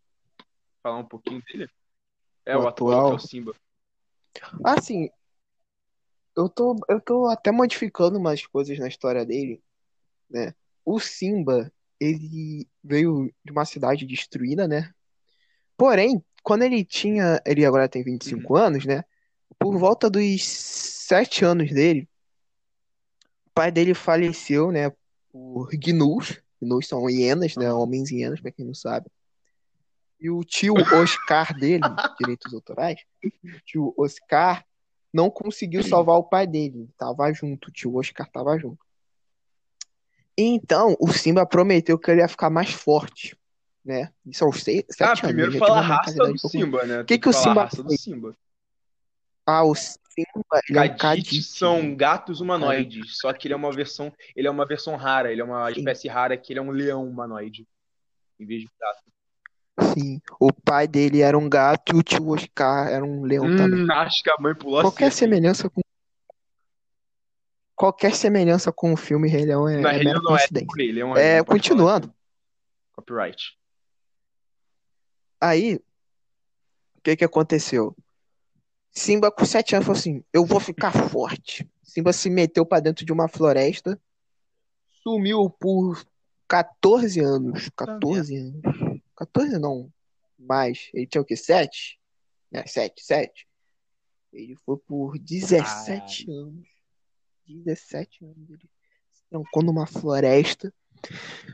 [0.81, 1.69] Falar um pouquinho dele?
[2.45, 3.15] É, O o atual, que é atual?
[3.15, 3.55] o Simba.
[4.63, 5.09] Assim,
[6.37, 9.61] eu tô, eu tô até modificando umas coisas na história dele,
[10.29, 10.53] né?
[10.85, 14.91] O Simba, ele veio de uma cidade destruída, né?
[15.77, 19.03] Porém, quando ele tinha, ele agora tem 25 anos, né?
[19.57, 22.07] Por volta dos 7 anos dele,
[23.47, 24.91] o pai dele faleceu, né?
[25.31, 26.41] Por gnus.
[26.61, 27.71] Gnus são hienas, né?
[27.71, 29.07] Homens hienas, pra quem não sabe.
[30.19, 31.83] E o tio Oscar dele,
[32.19, 34.65] direitos autorais, o tio Oscar
[35.13, 36.89] não conseguiu salvar o pai dele.
[36.97, 38.85] Tava junto, o tio Oscar tava junto.
[40.41, 43.37] Então, o Simba prometeu que ele ia ficar mais forte,
[43.83, 44.09] né?
[44.25, 45.21] Isso aos seis, Ah, sete anos.
[45.21, 46.99] primeiro ele já fala a raça do Simba, né?
[46.99, 47.91] Que Tem que o Simba raça do?
[47.91, 48.37] Simba.
[49.45, 51.43] Ah, o Simba, ele é um cadite.
[51.43, 55.41] são gatos humanoides, só que ele é uma versão, ele é uma versão rara, ele
[55.41, 55.79] é uma Sim.
[55.79, 57.67] espécie rara que ele é um leão humanoide,
[58.39, 59.93] em vez de gato.
[59.93, 60.21] Sim.
[60.39, 63.83] O pai dele era um gato e o tio Oscar era um leão também.
[63.85, 65.17] Hum, acho que a mãe pulou Qualquer cerca.
[65.17, 65.81] semelhança com.
[67.79, 70.67] Qualquer semelhança com o filme Rei Leão é, Na é real, mera não é coincidência.
[70.67, 72.13] com ele, é um É, não continuando.
[72.91, 73.57] Copyright.
[75.39, 77.95] Aí, o que que aconteceu?
[78.91, 81.71] Simba, com sete anos, falou assim: Eu vou ficar forte.
[81.81, 83.97] Simba se meteu pra dentro de uma floresta,
[85.01, 86.05] sumiu por
[86.49, 87.69] 14 anos.
[87.77, 89.01] 14 anos.
[89.15, 89.89] 14 não,
[90.37, 90.89] mais.
[90.93, 91.37] Ele tinha o quê?
[91.37, 91.97] 7?
[92.51, 93.47] É, 7, 7.
[94.33, 96.78] Ele foi por 17 anos.
[97.53, 98.49] 17 anos.
[98.49, 98.69] Ele
[99.11, 100.73] se trancou numa floresta,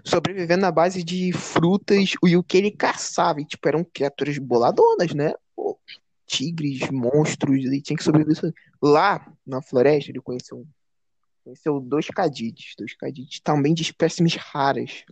[0.04, 3.42] sobrevivendo na base de frutas e o que ele caçava.
[3.42, 5.34] E, tipo, eram criaturas boladonas, né?
[5.56, 5.80] Pô,
[6.26, 8.54] tigres, monstros, ele tinha que sobreviver.
[8.82, 10.66] Lá na floresta, ele conheceu,
[11.44, 12.76] conheceu dois cadites.
[12.78, 15.06] Dois cadites também de espécimes raras.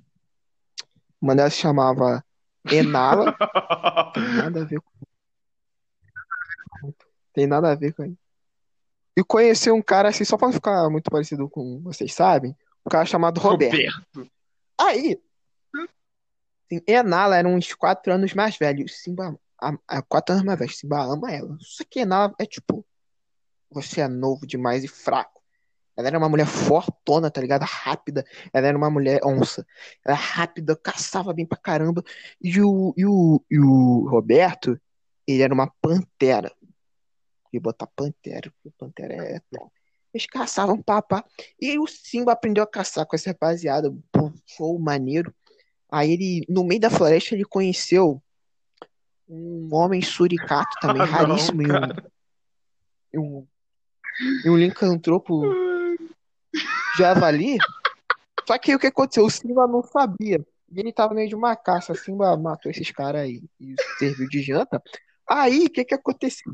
[1.21, 2.23] Uma delas chamava
[2.65, 3.35] Enala.
[4.13, 4.91] Tem nada a ver com.
[7.33, 8.15] Tem nada a ver com.
[9.15, 12.55] E conheci um cara assim, só pra ficar muito parecido com vocês sabem,
[12.85, 13.73] um cara chamado Roberto.
[13.73, 14.31] Roberto.
[14.79, 15.21] Aí,
[16.65, 18.87] assim, Enala era uns 4 anos mais velho.
[18.89, 20.71] Simba, a, a, 4 anos mais velho.
[20.71, 21.55] Simba ama ela.
[21.59, 22.85] Só que Enala é tipo,
[23.69, 25.41] você é novo demais e fraco.
[25.95, 27.63] Ela era uma mulher fortona, tá ligado?
[27.63, 28.25] Rápida.
[28.51, 29.65] Ela era uma mulher onça.
[30.03, 32.03] Ela era rápida, caçava bem pra caramba.
[32.41, 34.79] E o, e o, e o Roberto,
[35.27, 36.51] ele era uma pantera.
[37.53, 39.71] E botar pantera, porque pantera é top.
[40.13, 41.23] Eles caçavam papá.
[41.61, 43.93] E o Simba aprendeu a caçar com essa rapaziada.
[44.11, 45.33] Pô, show maneiro.
[45.91, 48.21] Aí ele, no meio da floresta, ele conheceu
[49.29, 51.61] um homem suricato também, Ah, não, raríssimo.
[51.61, 51.87] e um,
[53.13, 53.47] e um,
[54.45, 55.43] e um lincantropo
[56.97, 57.57] javali.
[58.47, 59.25] Só que aí o que aconteceu?
[59.25, 60.45] O Simba não sabia.
[60.71, 61.93] E ele tava no meio de uma caça.
[61.93, 64.81] O Simba matou esses caras aí e serviu de janta.
[65.27, 66.53] Aí, o que que aconteceu?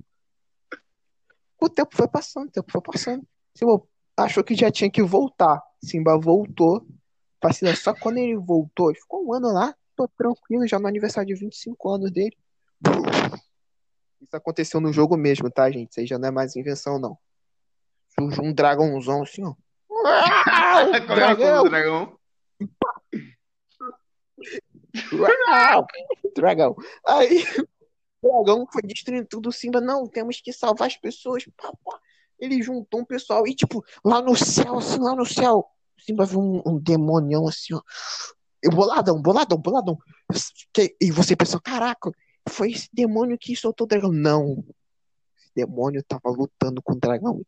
[1.62, 3.28] O tempo foi passando, o tempo foi passando.
[3.54, 3.82] Simba
[4.16, 5.62] achou que já tinha que voltar.
[5.84, 6.86] Simba voltou.
[7.54, 7.78] cidade.
[7.78, 11.40] Só quando ele voltou, ele ficou um ano lá, tô tranquilo, já no aniversário de
[11.40, 12.36] 25 anos dele.
[14.22, 15.92] Isso aconteceu no jogo mesmo, tá, gente?
[15.92, 17.18] Isso aí já não é mais invenção, não.
[18.18, 19.54] Surgiu um dragãozão assim, ó.
[20.94, 21.64] É o Dragão!
[21.64, 22.20] do dragão?
[26.36, 26.76] Dragão.
[27.06, 27.44] Aí,
[28.22, 29.52] dragão foi destruindo tudo.
[29.52, 31.46] Simba, não, temos que salvar as pessoas.
[32.40, 35.66] Ele juntou um pessoal e, tipo, lá no céu, assim, lá no céu,
[35.98, 37.82] Simba viu um, um demonião assim, ó.
[38.72, 39.98] Boladão, boladão, boladão.
[41.00, 42.12] E você pensou, caraca,
[42.48, 44.12] foi esse demônio que soltou o dragão.
[44.12, 44.64] Não.
[45.38, 47.42] Esse demônio tava lutando com o dragão.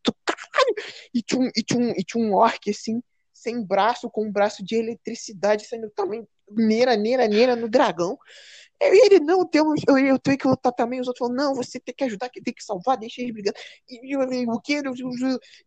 [1.14, 3.02] E tinha um, e tinha um, e tinha um orc, assim,
[3.32, 8.18] sem braço, com um braço de eletricidade, saindo também neira, neira, neira no dragão.
[8.82, 11.00] Ele, não, temos, eu, eu tenho que lutar também.
[11.00, 13.56] Os outros falam, não, você tem que ajudar, que tem que salvar, deixa eles brigando.
[13.88, 14.82] E, e, e o que?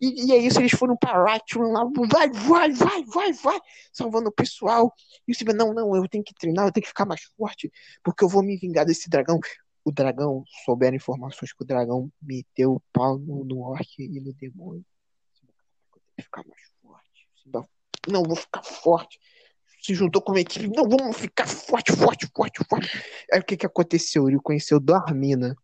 [0.01, 3.59] E, e é isso, eles foram pra Ratchet lá, vai, vai, vai, vai, vai,
[3.93, 4.93] salvando o pessoal.
[5.27, 7.71] E o Simba, não, não, eu tenho que treinar, eu tenho que ficar mais forte,
[8.03, 9.39] porque eu vou me vingar desse dragão.
[9.83, 14.33] O dragão, souberam informações que o dragão meteu o pau no, no orc e no
[14.33, 14.83] demônio.
[15.93, 17.29] Eu tenho que ficar mais forte.
[18.07, 19.19] Não, vou ficar forte.
[19.85, 22.89] Se juntou com uma equipe, não, vamos ficar forte, forte, forte, forte.
[23.31, 24.27] Aí o que que aconteceu?
[24.27, 25.55] Ele conheceu Dormina,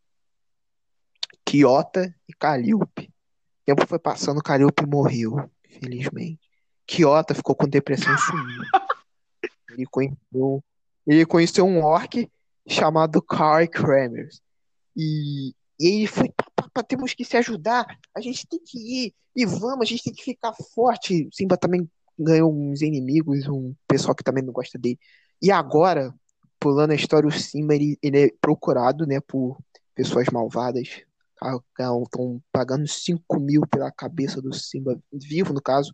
[1.44, 3.06] Kiota e Calliope.
[3.06, 6.40] O tempo foi passando, Calliope morreu, infelizmente.
[6.86, 8.62] Kiota ficou com depressão e sumiu.
[9.72, 10.64] Ele conheceu,
[11.08, 12.30] ele conheceu um orc
[12.68, 14.42] chamado Carl Kramers.
[14.94, 18.78] E, e ele foi, pá, pá, pá, temos que se ajudar, a gente tem que
[18.78, 21.30] ir, e vamos, a gente tem que ficar forte.
[21.32, 24.99] Simba também ganhou uns inimigos, um pessoal que também não gosta dele.
[25.41, 26.14] E agora,
[26.59, 29.57] pulando a história, o Simba ele, ele é procurado, né, por
[29.95, 31.03] pessoas malvadas.
[31.43, 35.91] Estão pagando 5 mil pela cabeça do Simba, vivo no caso.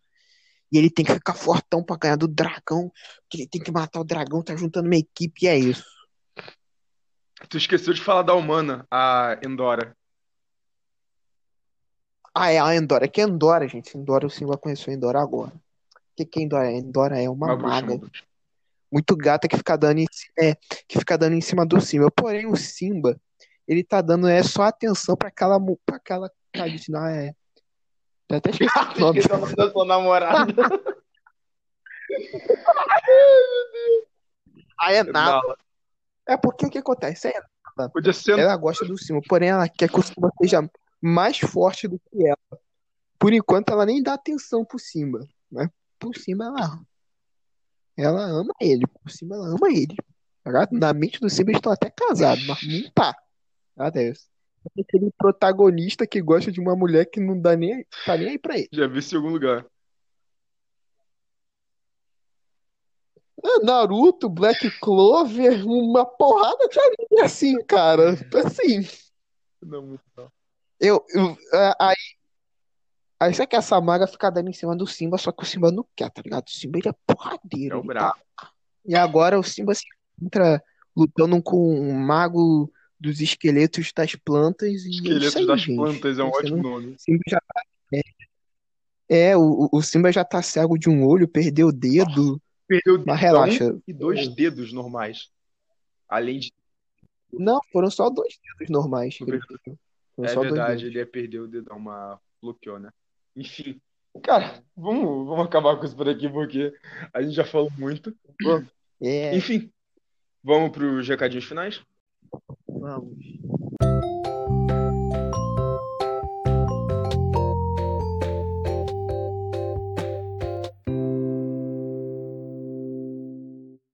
[0.69, 2.91] E ele tem que ficar fortão pra ganhar do dragão.
[3.29, 5.85] Que ele tem que matar o dragão, tá juntando uma equipe e é isso.
[7.49, 9.95] Tu esqueceu de falar da humana, a Endora.
[12.35, 13.07] Ah, é a Endora.
[13.07, 13.97] Que é Endora, gente?
[13.97, 15.53] Endora, o Simba conheceu a Endora agora.
[16.17, 16.71] Que, que é Endora?
[16.71, 17.99] Endora é uma, maga
[18.91, 20.05] muito gata que fica dando em,
[20.39, 20.55] é,
[20.87, 22.09] que fica dando em cima do Simba.
[22.09, 23.19] Porém, o Simba,
[23.67, 27.35] ele tá dando é, só atenção pra aquela, pra aquela Cadina, é.
[28.29, 29.19] Já até esqueci o nome.
[29.19, 30.53] Esqueci da sua namorada.
[34.79, 35.41] A Enala.
[35.43, 35.55] Não,
[36.27, 37.27] É porque o que acontece?
[37.27, 37.41] É,
[37.91, 38.39] podia ser.
[38.39, 40.67] ela gosta do Simba, porém ela quer que o Simba seja
[41.01, 42.37] mais forte do que ela.
[43.19, 45.27] Por enquanto, ela nem dá atenção pro Simba.
[45.51, 46.79] Mas pro Simba, ela,
[47.97, 48.85] ela ama ele.
[48.87, 49.95] Por Simba, ela ama ele.
[50.71, 53.15] Na mente do Simba, eles estão até casados, mas não tá.
[53.75, 54.27] Adeus.
[54.77, 58.39] É aquele protagonista que gosta de uma mulher que não dá nem, tá nem aí
[58.39, 58.69] pra ele.
[58.71, 59.65] Já vi isso em algum lugar.
[63.43, 68.11] É, Naruto, Black Clover, uma porrada de anime assim, cara.
[68.43, 68.81] Assim.
[69.61, 70.31] Não, muito não.
[70.79, 71.95] Eu, eu- é, aí,
[73.19, 75.71] aí você quer essa maga ficar dando em cima do Simba, só que o Simba
[75.71, 76.47] não quer, tá ligado?
[76.47, 78.15] O Simba ele é É porradeiro, o ele brabo.
[78.35, 78.51] tá.
[78.85, 79.83] E agora o Simba se
[80.19, 80.61] encontra
[80.95, 85.75] lutando com um mago dos esqueletos das plantas e é Esqueletos aí, das gente.
[85.75, 86.87] plantas é um ótimo não- nome.
[86.93, 87.61] o Simba já tá,
[87.93, 88.01] é,
[89.29, 93.03] é, o, o Simba já tá cego de um olho, perdeu o dedo, Perdeu o
[93.05, 93.77] mas relaxa.
[93.87, 95.29] e dois dedos normais.
[96.09, 96.51] Além de.
[97.31, 99.17] Não, foram só dois dedos normais.
[99.21, 99.77] ele perdeu.
[100.19, 102.89] É dois verdade, ele ia perder o dedão, uma bloqueou, né?
[103.37, 103.79] Enfim.
[104.23, 106.73] Cara, vamos, vamos acabar com isso por aqui, porque
[107.13, 108.11] a gente já falou muito.
[108.99, 109.71] É, Enfim,
[110.43, 111.81] vamos para os recadinhos finais?
[112.67, 113.15] vamos.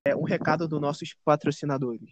[0.06, 2.10] É um recado dos nossos patrocinadores.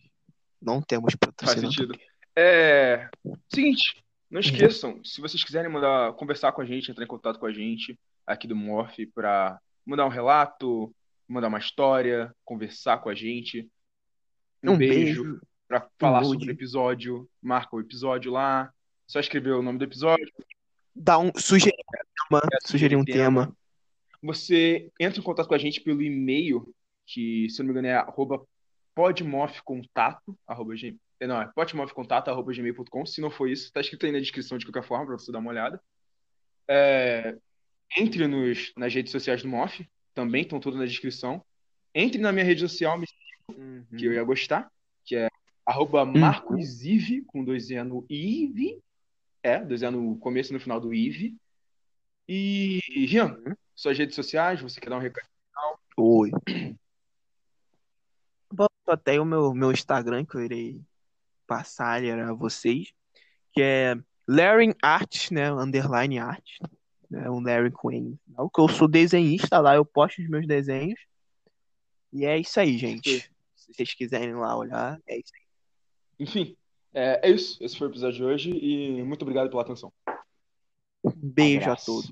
[0.62, 1.76] Não temos Faz patrocinadores.
[1.76, 2.00] sentido.
[2.36, 3.10] É.
[3.54, 7.46] Seguinte, não esqueçam, se vocês quiserem mandar conversar com a gente, entrar em contato com
[7.46, 10.96] a gente aqui do Morph para mandar um relato,
[11.28, 13.70] mandar uma história, conversar com a gente.
[14.64, 15.42] Um, Um beijo, beijo.
[15.68, 18.72] para falar sobre o episódio, marca o episódio lá.
[19.06, 20.26] Só escrever o nome do episódio,
[20.96, 23.56] Dá um, sugerir um tema, sugerir um tema.
[24.22, 26.74] Você entra em contato com a gente pelo e-mail,
[27.06, 28.46] que, se não me engano, é arroba
[28.94, 31.00] podmorfcontato, arroba gmail.
[31.28, 33.06] Não, é podmorfcontato, arroba gmail.com.
[33.06, 35.40] Se não for isso, tá escrito aí na descrição de qualquer forma, para você dar
[35.40, 35.82] uma olhada.
[36.68, 37.38] É,
[37.98, 39.82] entre nos, nas redes sociais do Morph,
[40.14, 41.44] também estão todas na descrição.
[41.94, 43.06] Entre na minha rede social, me
[43.58, 43.86] Uhum.
[43.98, 44.72] que eu ia gostar,
[45.04, 45.28] que é
[45.66, 48.82] arroba marcosive, com dois E no Ive.
[49.44, 51.36] É, dois E no começo e no final do Ive.
[52.28, 53.38] E, Rian,
[53.76, 55.28] suas redes sociais, você quer dar um recado?
[55.98, 56.32] Oi.
[58.54, 60.82] Bom, só tem o meu, meu Instagram que eu irei
[61.52, 62.94] passar a vocês,
[63.52, 65.52] que é Larry Art, né?
[65.52, 66.48] Underline Art.
[67.10, 68.18] Né, um Larry com N.
[68.26, 70.98] Não, que eu sou desenhista lá, eu posto os meus desenhos.
[72.14, 73.30] E é isso aí, gente.
[73.54, 75.42] Se vocês quiserem lá olhar, é isso aí.
[76.18, 76.56] Enfim,
[76.94, 77.62] é, é isso.
[77.62, 79.92] Esse foi o episódio de hoje e muito obrigado pela atenção.
[81.04, 81.86] Um beijo a Abraço.
[81.86, 82.12] todos.